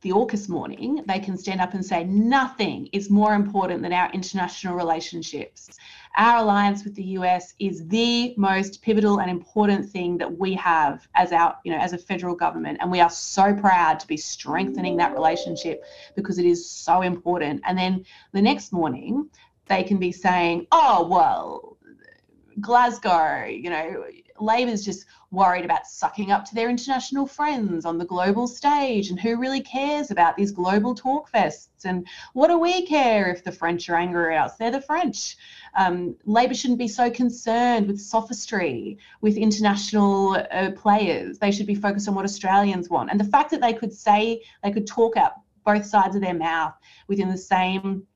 [0.00, 4.10] the AUKUS morning, they can stand up and say nothing is more important than our
[4.12, 5.70] international relationships.
[6.16, 11.08] Our alliance with the US is the most pivotal and important thing that we have
[11.14, 14.18] as our, you know, as a federal government, and we are so proud to be
[14.18, 15.82] strengthening that relationship
[16.14, 17.62] because it is so important.
[17.64, 19.30] And then the next morning,
[19.66, 21.78] they can be saying, "Oh well,
[22.60, 24.04] Glasgow, you know,
[24.38, 29.18] Labor's just worried about sucking up to their international friends on the global stage and
[29.18, 33.52] who really cares about these global talk fests and what do we care if the
[33.52, 34.56] French are angry at us?
[34.56, 35.36] They're the French.
[35.74, 41.38] Um, Labor shouldn't be so concerned with sophistry with international uh, players.
[41.38, 43.10] They should be focused on what Australians want.
[43.10, 45.32] And the fact that they could say, they could talk out
[45.64, 46.74] both sides of their mouth
[47.08, 48.06] within the same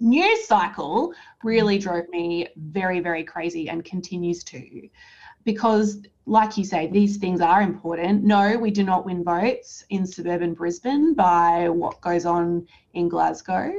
[0.00, 4.88] news cycle really drove me very, very crazy and continues to.
[5.46, 8.24] Because, like you say, these things are important.
[8.24, 13.72] No, we do not win votes in suburban Brisbane by what goes on in Glasgow.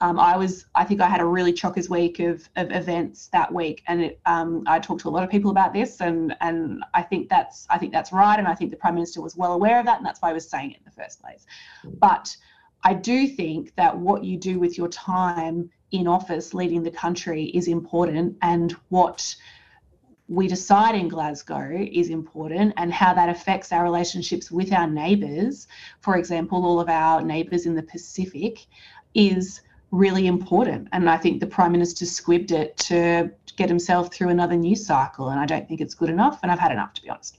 [0.00, 3.52] Um, I was, I think, I had a really chockers week of, of events that
[3.52, 6.82] week, and it, um, I talked to a lot of people about this, and and
[6.94, 9.52] I think that's, I think that's right, and I think the prime minister was well
[9.52, 11.44] aware of that, and that's why I was saying it in the first place.
[11.84, 12.34] But
[12.82, 17.44] I do think that what you do with your time in office leading the country
[17.44, 19.36] is important and what
[20.30, 25.66] we decide in Glasgow is important and how that affects our relationships with our neighbours,
[26.02, 28.64] for example, all of our neighbours in the Pacific,
[29.12, 29.60] is
[29.90, 30.86] really important.
[30.92, 35.30] And I think the Prime Minister squibbed it to get himself through another news cycle.
[35.30, 36.38] And I don't think it's good enough.
[36.44, 37.38] And I've had enough, to be honest.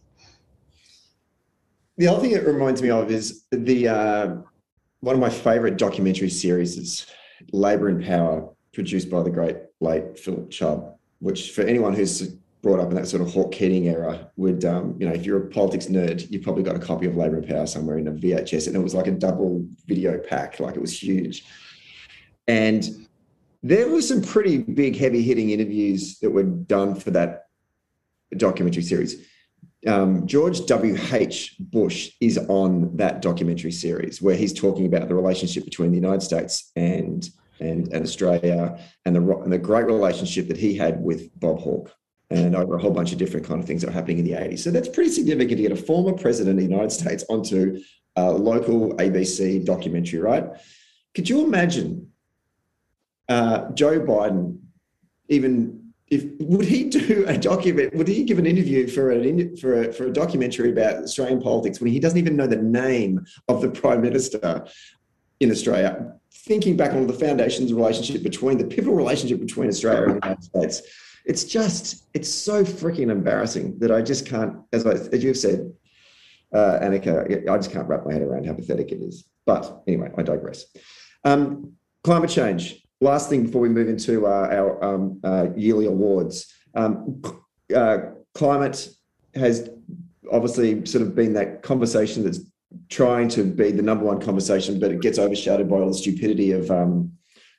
[1.96, 4.36] The other thing it reminds me of is the uh,
[5.00, 7.06] one of my favourite documentary series is
[7.54, 12.80] Labor in Power, produced by the great late Philip Chubb, which for anyone who's brought
[12.80, 15.49] up in that sort of Hawke Keating era would, um, you know, if you're a
[15.49, 18.68] politics nerd, you've probably got a copy of Labor in Power somewhere in a VHS,
[18.68, 21.45] and it was like a double video pack, like it was huge.
[22.47, 23.07] And
[23.64, 27.45] there were some pretty big, heavy hitting interviews that were done for that
[28.38, 29.28] documentary series.
[29.88, 31.55] Um, George W.H.
[31.59, 36.22] Bush is on that documentary series where he's talking about the relationship between the United
[36.22, 37.28] States and
[37.59, 41.93] and, and Australia and the, and the great relationship that he had with Bob Hawke
[42.32, 44.32] and over a whole bunch of different kind of things that were happening in the
[44.32, 44.60] 80s.
[44.60, 47.82] So that's pretty significant to get a former president of the United States onto
[48.16, 50.46] a local ABC documentary, right?
[51.14, 52.12] Could you imagine
[53.28, 54.60] uh, Joe Biden
[55.28, 59.84] even if would he do a document would he give an interview for an for
[59.84, 63.62] a, for a documentary about Australian politics when he doesn't even know the name of
[63.62, 64.66] the prime minister
[65.40, 70.22] in Australia thinking back on the foundations relationship between the pivotal relationship between Australia and
[70.22, 70.82] the United States
[71.26, 75.72] it's just it's so freaking embarrassing that I just can't as I, as you've said
[76.54, 79.26] uh, Anika I just can't wrap my head around how pathetic it is.
[79.46, 80.66] But anyway I digress.
[81.24, 82.84] Um, climate change.
[83.00, 87.22] Last thing before we move into uh, our um, uh, yearly awards, um,
[87.76, 87.98] uh,
[88.36, 88.90] climate
[89.34, 89.70] has
[90.32, 92.42] obviously sort of been that conversation that's
[92.90, 96.52] trying to be the number one conversation, but it gets overshadowed by all the stupidity
[96.52, 97.12] of um,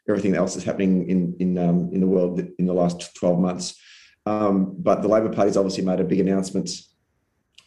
[0.08, 3.80] everything else that's happening in in um, in the world in the last twelve months.
[4.26, 6.70] Um, but the Labor Party's obviously made a big announcement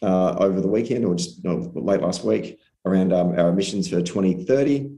[0.02, 4.90] uh, over the weekend, or just late last week, around um, our emissions for 2030.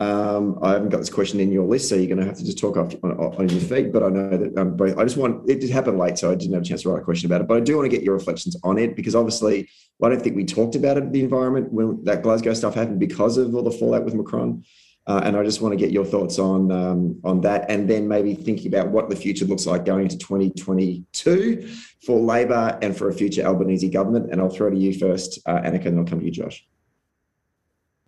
[0.00, 2.44] Um, I haven't got this question in your list, so you're going to have to
[2.44, 3.92] just talk off on, on your feet.
[3.92, 4.96] But I know that um, both.
[4.96, 7.02] I just want it did happen late, so I didn't have a chance to write
[7.02, 7.48] a question about it.
[7.48, 9.68] But I do want to get your reflections on it because obviously,
[10.02, 13.36] I don't think we talked about it the environment when that Glasgow stuff happened because
[13.36, 14.64] of all the fallout with Macron.
[15.06, 18.06] Uh, and I just want to get your thoughts on um, on that, and then
[18.06, 21.68] maybe thinking about what the future looks like going into 2022
[22.04, 24.30] for Labor and for a future Albanese government.
[24.30, 26.64] And I'll throw to you first, uh, Anika, and then I'll come to you, Josh.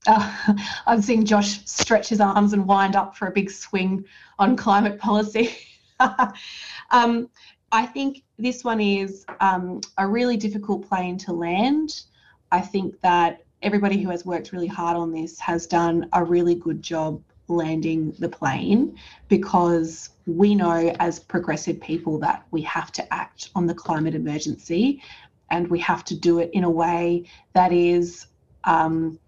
[0.07, 0.55] Uh,
[0.86, 4.05] I'm seeing Josh stretch his arms and wind up for a big swing
[4.38, 5.57] on climate policy.
[6.90, 7.28] um,
[7.72, 12.03] I think this one is um, a really difficult plane to land.
[12.51, 16.54] I think that everybody who has worked really hard on this has done a really
[16.54, 18.96] good job landing the plane
[19.28, 25.02] because we know as progressive people that we have to act on the climate emergency
[25.50, 28.26] and we have to do it in a way that is
[28.64, 29.18] um,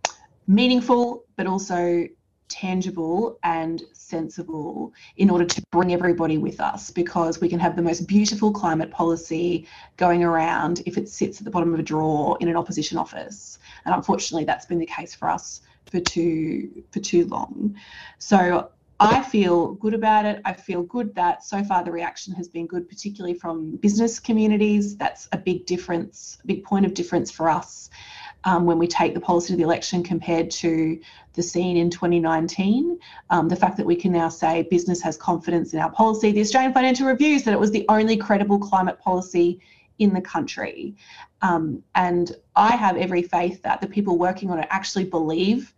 [0.47, 2.07] meaningful, but also
[2.49, 7.83] tangible and sensible in order to bring everybody with us because we can have the
[7.83, 9.67] most beautiful climate policy
[9.97, 13.59] going around if it sits at the bottom of a drawer in an opposition office
[13.85, 17.75] and unfortunately that's been the case for us for too for too long
[18.19, 18.71] so
[19.01, 20.41] I feel good about it.
[20.45, 24.97] I feel good that so far the reaction has been good, particularly from business communities.
[24.97, 27.91] That's a big difference, a big point of difference for us
[28.45, 31.01] um, when we take the policy to the election compared to
[31.33, 32.99] the scene in 2019.
[33.31, 36.31] Um, the fact that we can now say business has confidence in our policy.
[36.31, 39.61] The Australian Financial Review said it was the only credible climate policy
[39.99, 40.97] in the country.
[41.43, 45.75] Um, and I have every faith that the people working on it actually believe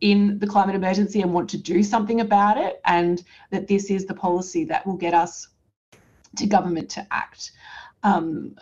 [0.00, 4.06] in the climate emergency and want to do something about it, and that this is
[4.06, 5.48] the policy that will get us
[6.36, 7.52] to government to act.
[8.02, 8.54] Um,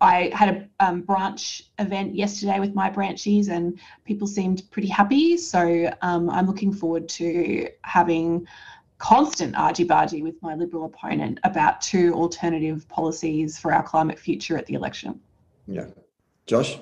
[0.00, 5.36] I had a um, branch event yesterday with my branchies, and people seemed pretty happy.
[5.36, 8.46] So um, I'm looking forward to having
[9.02, 14.56] constant argy bargy with my Liberal opponent about two alternative policies for our climate future
[14.56, 15.20] at the election.
[15.66, 15.86] Yeah.
[16.46, 16.78] Josh?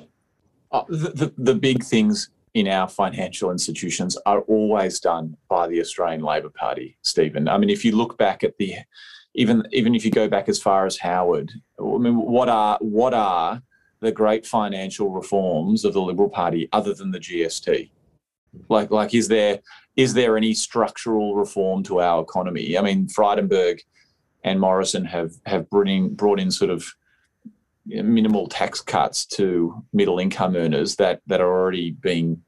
[0.71, 5.81] Uh, the, the, the big things in our financial institutions are always done by the
[5.81, 7.49] Australian Labor Party, Stephen.
[7.49, 8.75] I mean, if you look back at the
[9.35, 11.51] even even if you go back as far as Howard,
[11.81, 13.63] I mean, what are what are
[14.01, 17.91] the great financial reforms of the Liberal Party other than the GST?
[18.69, 19.61] Like like is there
[19.97, 22.77] is there any structural reform to our economy?
[22.79, 23.81] I mean, Frydenberg
[24.45, 26.87] and Morrison have have brought in, brought in sort of
[27.87, 32.43] minimal tax cuts to middle income earners that that are already being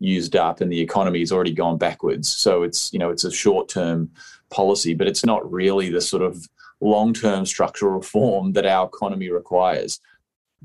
[0.00, 2.30] used up and the economy has already gone backwards.
[2.30, 4.10] So it's you know it's a short term
[4.50, 6.46] policy, but it's not really the sort of
[6.80, 10.00] long term structural reform that our economy requires.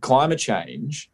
[0.01, 1.09] Climate change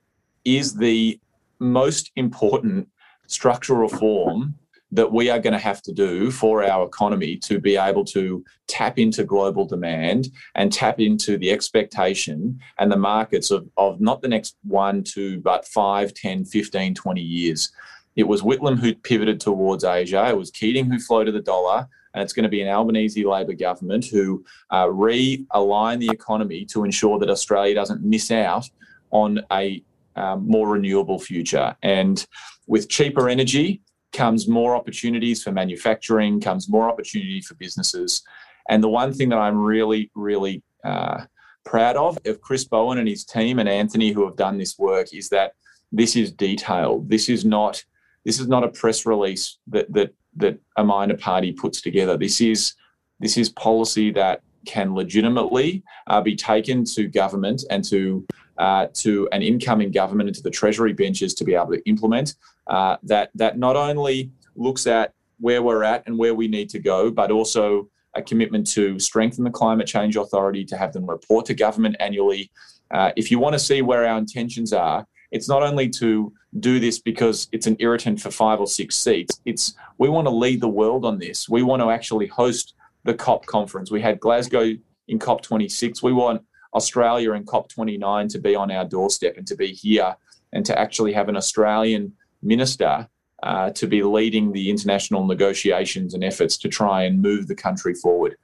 [0.46, 1.20] is the
[1.60, 2.88] most important
[3.30, 4.56] structural reform
[4.92, 8.44] that we are going to have to do for our economy to be able to
[8.68, 14.22] tap into global demand and tap into the expectation and the markets of, of not
[14.22, 17.72] the next one, two, but five, 10, 15, 20 years.
[18.16, 20.28] It was Whitlam who pivoted towards Asia.
[20.28, 23.54] It was Keating who floated the dollar and it's going to be an Albanese Labor
[23.54, 28.68] government who uh, realign the economy to ensure that Australia doesn't miss out
[29.12, 29.84] on a
[30.16, 31.76] um, more renewable future.
[31.84, 32.26] And
[32.68, 33.82] with cheaper energy
[34.14, 38.24] comes more opportunities for manufacturing, comes more opportunity for businesses.
[38.70, 41.26] And the one thing that I'm really, really uh,
[41.66, 45.14] proud of of Chris Bowen and his team and Anthony who have done this work
[45.14, 45.54] is that
[45.92, 47.10] this is detailed.
[47.10, 47.84] This is not
[48.26, 52.18] this is not a press release that that that a minor party puts together.
[52.18, 52.74] This is
[53.20, 58.26] this is policy that can legitimately uh, be taken to government and to
[58.60, 62.36] uh, to an incoming government and to the Treasury benches to be able to implement
[62.68, 66.80] uh, that that not only looks at where we're at and where we need to
[66.80, 71.46] go, but also a commitment to strengthen the Climate Change Authority to have them report
[71.46, 72.52] to government annually.
[72.92, 76.80] Uh, if you want to see where our intentions are, it's not only to do
[76.80, 79.40] this because it's an irritant for five or six seats.
[79.46, 81.48] It's we want to lead the world on this.
[81.48, 83.92] We want to actually host the COP conference.
[83.92, 84.74] We had Glasgow
[85.08, 86.04] in COP 26.
[86.04, 86.42] We want
[86.74, 90.16] Australia and COP 29 to be on our doorstep and to be here
[90.54, 93.08] and to actually have an Australian minister
[93.44, 97.94] uh, to be leading the international negotiations and efforts to try and move the country
[97.94, 98.36] forward.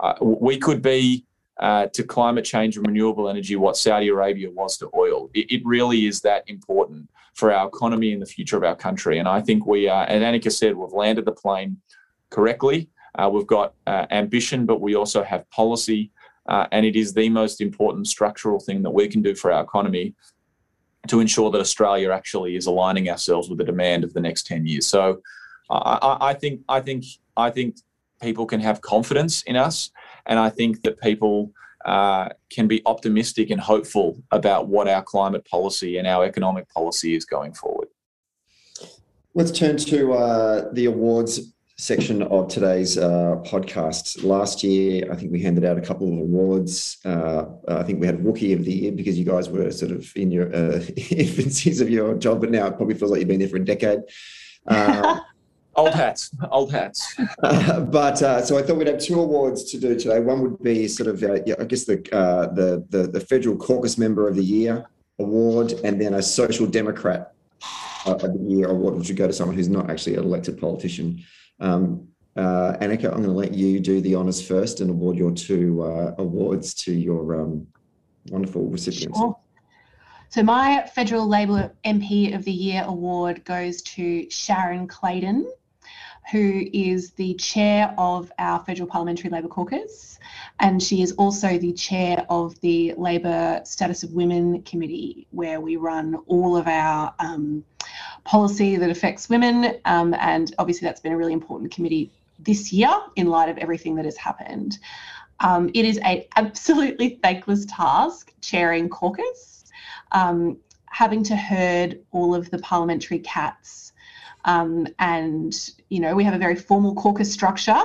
[0.00, 1.24] Uh, we could be
[1.60, 5.28] uh, to climate change and renewable energy what Saudi Arabia was to oil.
[5.34, 9.18] It, it, really is that important for our economy and the future of our country.
[9.18, 11.78] And I think we are, and Anika said, we've landed the plane
[12.30, 12.88] correctly.
[13.16, 16.12] Uh, we've got uh, ambition, but we also have policy.
[16.48, 19.62] Uh, and it is the most important structural thing that we can do for our
[19.62, 20.14] economy
[21.06, 24.66] to ensure that Australia actually is aligning ourselves with the demand of the next 10
[24.66, 24.86] years.
[24.86, 25.20] So
[25.70, 27.04] I, I think I think
[27.36, 27.76] I think
[28.22, 29.90] people can have confidence in us,
[30.26, 31.52] and I think that people
[31.84, 37.14] uh, can be optimistic and hopeful about what our climate policy and our economic policy
[37.14, 37.88] is going forward.
[39.34, 44.24] Let's turn to uh, the awards section of today's uh, podcast.
[44.24, 46.98] Last year, I think we handed out a couple of awards.
[47.04, 50.10] Uh, I think we had Rookie of the Year because you guys were sort of
[50.16, 53.38] in your uh, infancies of your job, but now it probably feels like you've been
[53.38, 54.00] there for a decade.
[54.66, 55.20] Uh,
[55.76, 57.14] old hats, old hats.
[57.40, 60.18] But uh, so I thought we'd have two awards to do today.
[60.18, 63.56] One would be sort of, uh, yeah, I guess the, uh, the, the the federal
[63.56, 64.86] caucus member of the year
[65.20, 67.34] award, and then a social democrat
[68.04, 70.60] uh, of the year award, which would go to someone who's not actually an elected
[70.60, 71.24] politician.
[71.60, 75.32] Um, uh, Anika, I'm going to let you do the honours first and award your
[75.32, 75.82] two
[76.18, 77.66] awards to your um,
[78.30, 79.18] wonderful recipients.
[79.18, 79.36] Sure.
[80.30, 85.50] So my Federal Labor MP of the Year award goes to Sharon Claydon,
[86.30, 90.18] who is the chair of our Federal Parliamentary Labor Caucus,
[90.60, 95.76] and she is also the chair of the Labor Status of Women Committee, where we
[95.76, 97.64] run all of our um,
[98.28, 99.80] policy that affects women.
[99.84, 103.96] Um, and obviously, that's been a really important committee this year in light of everything
[103.96, 104.78] that has happened.
[105.40, 109.64] Um, it is an absolutely thankless task chairing caucus,
[110.12, 113.88] um, having to herd all of the parliamentary cats
[114.48, 115.54] um, and,
[115.90, 117.82] you know, we have a very formal caucus structure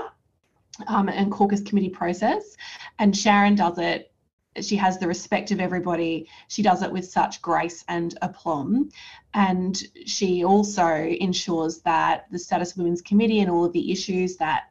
[0.87, 2.55] um, and caucus committee process.
[2.99, 4.12] And Sharon does it.
[4.61, 6.27] She has the respect of everybody.
[6.47, 8.89] She does it with such grace and aplomb.
[9.33, 14.37] And she also ensures that the Status of Women's Committee and all of the issues
[14.37, 14.65] that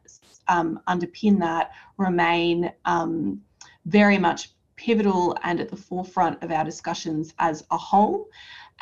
[0.47, 3.41] um, underpin that remain um,
[3.85, 8.27] very much pivotal and at the forefront of our discussions as a whole.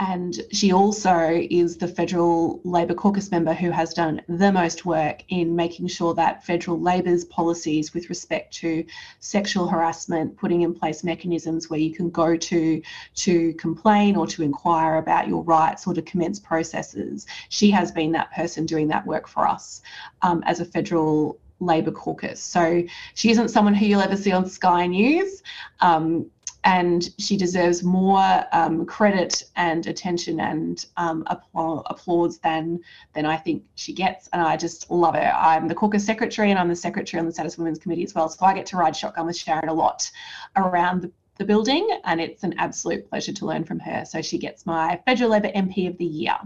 [0.02, 5.24] And she also is the federal Labor caucus member who has done the most work
[5.30, 8.84] in making sure that federal Labor's policies with respect to
[9.20, 12.82] sexual harassment, putting in place mechanisms where you can go to
[13.14, 17.28] to complain or to inquire about your rights or to commence processes.
[17.50, 19.84] She has been that person doing that work for us
[20.24, 22.42] um, as a federal Labor caucus.
[22.42, 22.82] So
[23.14, 25.44] she isn't someone who you'll ever see on Sky News.
[25.80, 26.32] Um,
[26.64, 32.80] and she deserves more um, credit and attention and um, applause than
[33.14, 34.30] than I think she gets.
[34.32, 35.34] And I just love her.
[35.36, 38.30] I'm the caucus secretary and I'm the secretary on the Status Women's Committee as well.
[38.30, 40.10] So I get to ride shotgun with Sharon a lot
[40.56, 44.06] around the, the building, and it's an absolute pleasure to learn from her.
[44.06, 46.38] So she gets my Federal Labor MP of the Year.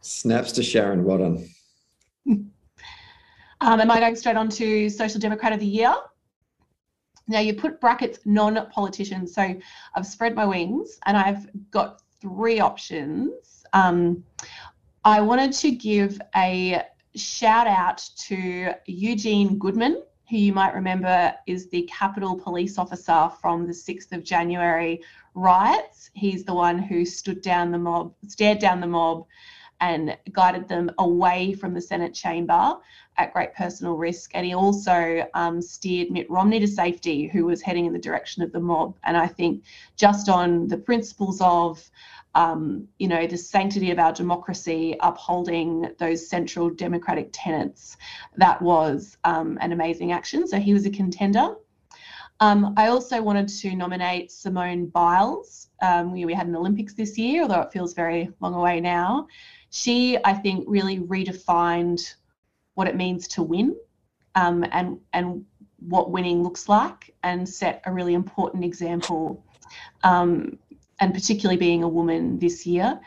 [0.00, 1.04] Snaps to Sharon.
[1.04, 1.48] Well done.
[2.26, 2.50] um,
[3.60, 5.94] am I going straight on to Social Democrat of the Year?
[7.30, 9.32] Now you put brackets non-politicians.
[9.32, 9.54] So
[9.94, 13.64] I've spread my wings and I've got three options.
[13.72, 14.24] Um,
[15.04, 16.82] I wanted to give a
[17.14, 23.64] shout out to Eugene Goodman, who you might remember is the Capitol Police officer from
[23.64, 25.00] the 6th of January
[25.34, 26.10] riots.
[26.14, 29.24] He's the one who stood down the mob, stared down the mob,
[29.80, 32.76] and guided them away from the Senate chamber
[33.16, 34.30] at great personal risk.
[34.34, 38.42] And he also um, steered Mitt Romney to safety, who was heading in the direction
[38.42, 38.96] of the mob.
[39.04, 39.64] And I think
[39.96, 41.90] just on the principles of
[42.34, 47.96] um, you know, the sanctity of our democracy, upholding those central democratic tenets.
[48.36, 50.46] That was um, an amazing action.
[50.46, 51.56] So he was a contender.
[52.38, 55.68] Um, I also wanted to nominate Simone Biles.
[55.82, 59.26] Um, we, we, had an Olympics this year, although it feels very long away now
[59.70, 62.14] she, I think, really redefined
[62.74, 63.76] what it means to win
[64.34, 65.44] um, and, and
[65.78, 69.44] what winning looks like and set a really important example,
[70.02, 70.58] um,
[70.98, 73.00] and particularly being a woman this year.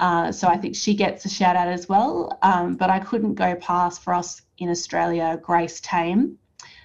[0.00, 2.38] Uh, so I think she gets a shout out as well.
[2.42, 6.38] Um, but I couldn't go past for us in Australia, Grace Tame.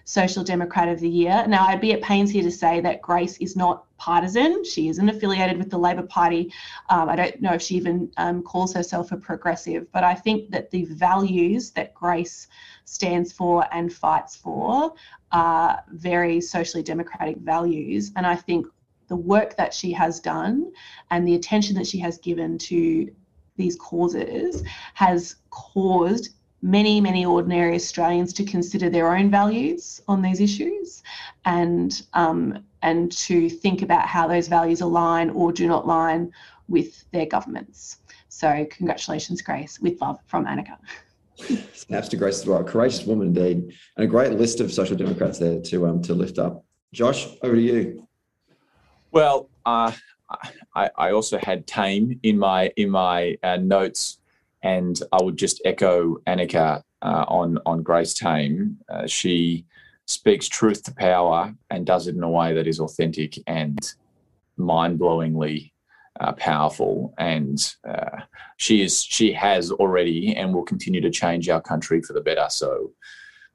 [0.10, 1.46] Social Democrat of the Year.
[1.48, 4.64] Now, I'd be at pains here to say that Grace is not partisan.
[4.64, 6.52] She isn't affiliated with the Labor Party.
[6.90, 10.50] Um, I don't know if she even um, calls herself a progressive, but I think
[10.50, 12.48] that the values that Grace
[12.86, 14.94] stands for and fights for
[15.32, 18.12] are very socially democratic values.
[18.16, 18.66] And I think
[19.10, 20.72] the work that she has done
[21.12, 23.12] and the attention that she has given to
[23.58, 24.64] these causes
[24.94, 26.30] has caused
[26.62, 31.04] many, many ordinary Australians to consider their own values on these issues
[31.46, 36.32] and um, and to think about how those values align or do not align
[36.68, 37.98] with their governments.
[38.30, 40.78] So congratulations, Grace, with love from Anika.
[41.74, 42.60] Snaps to Grace as well.
[42.60, 46.14] A Courageous woman indeed, and a great list of social democrats there to um to
[46.14, 46.64] lift up.
[46.94, 48.08] Josh, over to you.
[49.12, 49.92] Well, uh,
[50.76, 54.19] I, I also had Tame in my in my uh, notes
[54.62, 58.78] and I would just echo Anika uh, on on Grace Tame.
[58.90, 59.66] Uh, she
[60.06, 63.78] speaks truth to power and does it in a way that is authentic and
[64.58, 65.72] mind-blowingly
[66.20, 67.14] uh, powerful.
[67.18, 67.58] And
[67.88, 68.22] uh,
[68.58, 72.48] she is she has already and will continue to change our country for the better.
[72.50, 72.92] So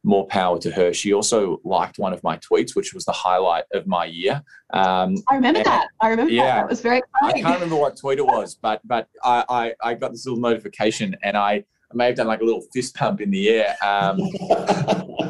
[0.05, 0.93] more power to her.
[0.93, 4.43] She also liked one of my tweets, which was the highlight of my year.
[4.73, 5.89] Um, I remember that.
[6.01, 6.55] I remember yeah, that.
[6.61, 7.45] That was very exciting.
[7.45, 10.41] I can't remember what tweet it was, but but I, I, I got this little
[10.41, 13.77] notification and I, I may have done like a little fist pump in the air.
[13.83, 14.19] Um,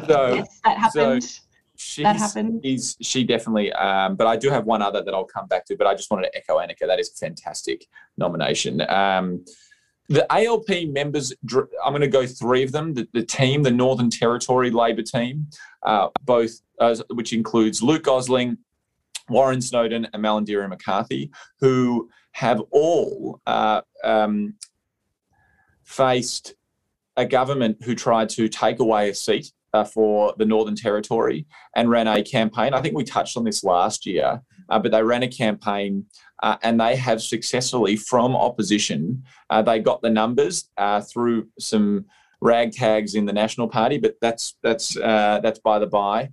[0.07, 1.23] so yes, that happened.
[1.23, 1.39] So
[1.77, 2.61] she's, that happened.
[2.63, 5.77] She's, she definitely, um, but I do have one other that I'll come back to,
[5.77, 6.85] but I just wanted to echo Anika.
[6.87, 7.85] That is a fantastic
[8.17, 8.81] nomination.
[8.89, 9.45] Um,
[10.07, 12.93] the ALP members, I'm going to go three of them.
[12.93, 15.47] The, the team, the Northern Territory Labor team,
[15.83, 18.57] uh, both, uh, which includes Luke Gosling,
[19.29, 24.55] Warren Snowden, and Malarndirri McCarthy, who have all uh, um,
[25.83, 26.53] faced
[27.17, 31.45] a government who tried to take away a seat uh, for the Northern Territory
[31.75, 32.73] and ran a campaign.
[32.73, 36.05] I think we touched on this last year, uh, but they ran a campaign
[36.45, 42.05] uh, and they have successfully, from opposition, uh, they got the numbers uh, through some
[42.43, 46.29] ragtags in the National Party, but that's that's uh, that's by the by.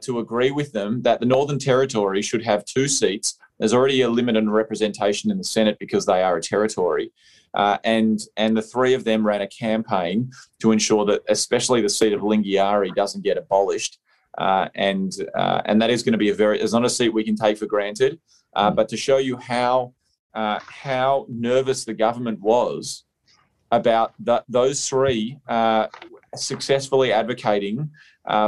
[0.00, 3.38] to agree with them that the Northern Territory should have two seats.
[3.58, 7.12] There's already a limited representation in the Senate because they are a territory.
[7.52, 10.30] Uh, and and the three of them ran a campaign
[10.60, 13.98] to ensure that, especially the seat of Lingiari, doesn't get abolished.
[14.38, 17.12] Uh, and uh, and that is going to be a very it's not a seat
[17.12, 18.20] we can take for granted.
[18.54, 19.94] Uh, but to show you how
[20.34, 23.04] uh, how nervous the government was
[23.72, 25.86] about the, those three uh,
[26.36, 27.90] successfully advocating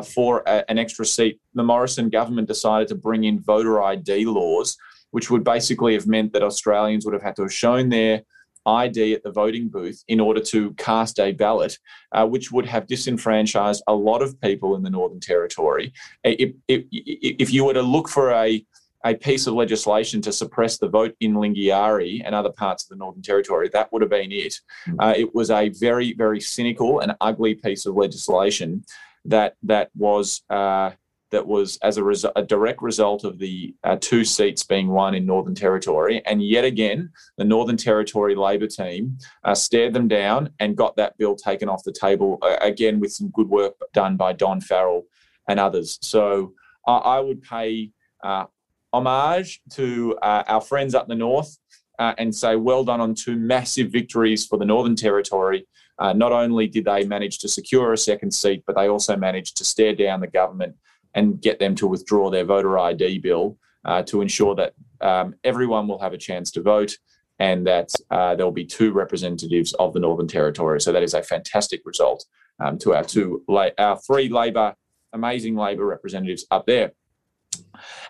[0.05, 4.77] for a, an extra seat, the Morrison government decided to bring in voter ID laws,
[5.11, 8.23] which would basically have meant that Australians would have had to have shown their
[8.67, 11.79] ID at the voting booth in order to cast a ballot,
[12.13, 15.93] uh, which would have disenfranchised a lot of people in the Northern Territory.
[16.25, 18.65] If, if, if you were to look for a
[19.05, 22.97] a piece of legislation to suppress the vote in Lingiari and other parts of the
[22.97, 23.69] Northern Territory.
[23.73, 24.55] That would have been it.
[24.85, 25.01] Hmm.
[25.01, 28.85] Uh, it was a very, very cynical and ugly piece of legislation
[29.25, 30.91] that that was uh,
[31.31, 35.15] that was as a, res- a direct result of the uh, two seats being won
[35.15, 36.23] in Northern Territory.
[36.27, 41.17] And yet again, the Northern Territory Labor team uh, stared them down and got that
[41.17, 45.05] bill taken off the table, uh, again, with some good work done by Don Farrell
[45.49, 45.99] and others.
[46.03, 46.53] So
[46.87, 47.93] I would pay
[48.23, 48.45] uh,
[48.93, 51.59] homage to uh, our friends up the north
[51.99, 55.67] uh, and say well done on two massive victories for the Northern Territory.
[56.01, 59.65] not only did they manage to secure a second seat, but they also managed to
[59.65, 60.75] stare down the government
[61.15, 65.89] and get them to withdraw their voter ID bill uh, to ensure that um, everyone
[65.89, 66.97] will have a chance to vote
[67.39, 70.81] and that uh, there will be two representatives of the Northern Territory.
[70.81, 72.25] So that is a fantastic result
[72.61, 73.43] um, to our two,
[73.79, 74.75] our three Labor,
[75.13, 76.93] amazing Labor representatives up there.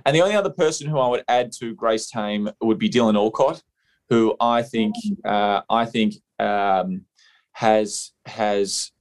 [0.05, 3.17] And the only other person who I would add to Grace Tame would be Dylan
[3.17, 3.63] Alcott,
[4.09, 7.07] who I think uh, I think um,
[7.53, 8.93] has has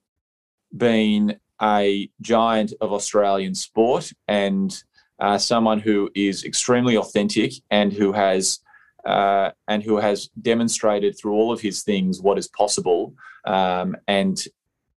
[0.76, 4.84] been a giant of Australian sport and
[5.20, 8.60] uh, someone who is extremely authentic and who has
[9.06, 13.14] uh, and who has demonstrated through all of his things what is possible.
[13.46, 14.44] Um, and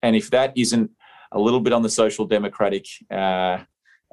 [0.02, 0.92] and if that isn't
[1.32, 3.60] a little bit on the social democratic uh,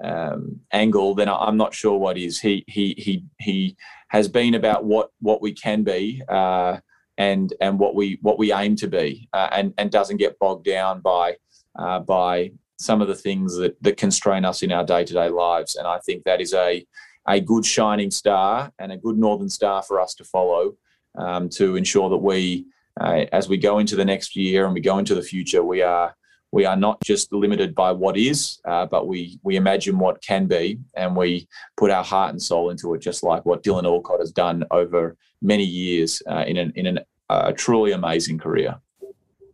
[0.02, 2.40] um, angle, then I'm not sure what is.
[2.40, 3.76] He he he he
[4.08, 6.22] has been about what what we can be.
[6.28, 6.78] Uh,
[7.18, 10.64] and, and what we what we aim to be, uh, and and doesn't get bogged
[10.64, 11.36] down by
[11.78, 12.50] uh, by
[12.80, 15.76] some of the things that, that constrain us in our day to day lives.
[15.76, 16.84] And I think that is a,
[17.28, 20.76] a good shining star and a good northern star for us to follow
[21.18, 22.64] um, to ensure that we,
[22.98, 25.82] uh, as we go into the next year and we go into the future, we
[25.82, 26.16] are
[26.52, 30.46] we are not just limited by what is, uh, but we we imagine what can
[30.46, 31.46] be, and we
[31.76, 35.16] put our heart and soul into it, just like what Dylan Alcott has done over
[35.40, 38.78] many years uh, in an in an, a truly amazing career.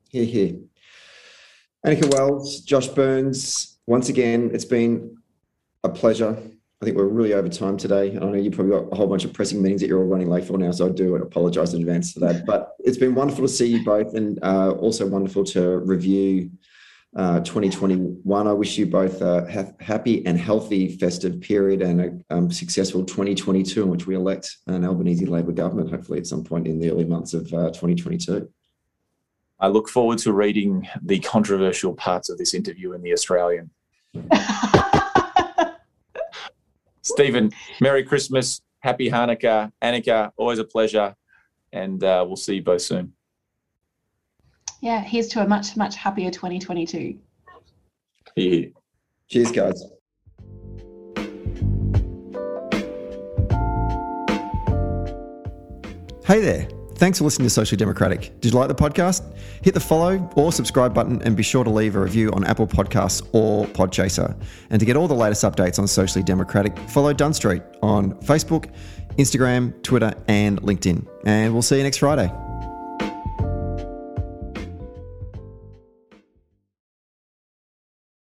[0.08, 0.54] Here, here.
[1.84, 5.16] Anika Wells, Josh Burns, once again, it's been
[5.84, 6.36] a pleasure.
[6.80, 8.10] I think we're really over time today.
[8.10, 10.28] I know you probably got a whole bunch of pressing meetings that you're all running
[10.28, 12.44] late for now, so I do apologise in advance for that.
[12.44, 16.50] But it's been wonderful to see you both, and uh, also wonderful to review
[17.14, 18.46] uh, 2021.
[18.46, 23.04] I wish you both a ha- happy and healthy festive period and a um, successful
[23.04, 26.90] 2022 in which we elect an Albanese Labor government, hopefully at some point in the
[26.90, 28.48] early months of uh, 2022.
[29.58, 33.70] I look forward to reading the controversial parts of this interview in The Australian.
[37.02, 41.14] Stephen, Merry Christmas, Happy Hanukkah, Anika, always a pleasure,
[41.72, 43.15] and uh, we'll see you both soon.
[44.86, 47.18] Yeah, here's to a much, much happier 2022.
[48.36, 48.66] Yeah.
[49.28, 49.82] Cheers, guys.
[56.24, 56.68] Hey there.
[56.94, 58.40] Thanks for listening to Socially Democratic.
[58.40, 59.36] Did you like the podcast?
[59.62, 62.68] Hit the follow or subscribe button and be sure to leave a review on Apple
[62.68, 64.40] Podcasts or Podchaser.
[64.70, 68.72] And to get all the latest updates on Socially Democratic, follow Dunn Street on Facebook,
[69.18, 71.04] Instagram, Twitter, and LinkedIn.
[71.24, 72.30] And we'll see you next Friday.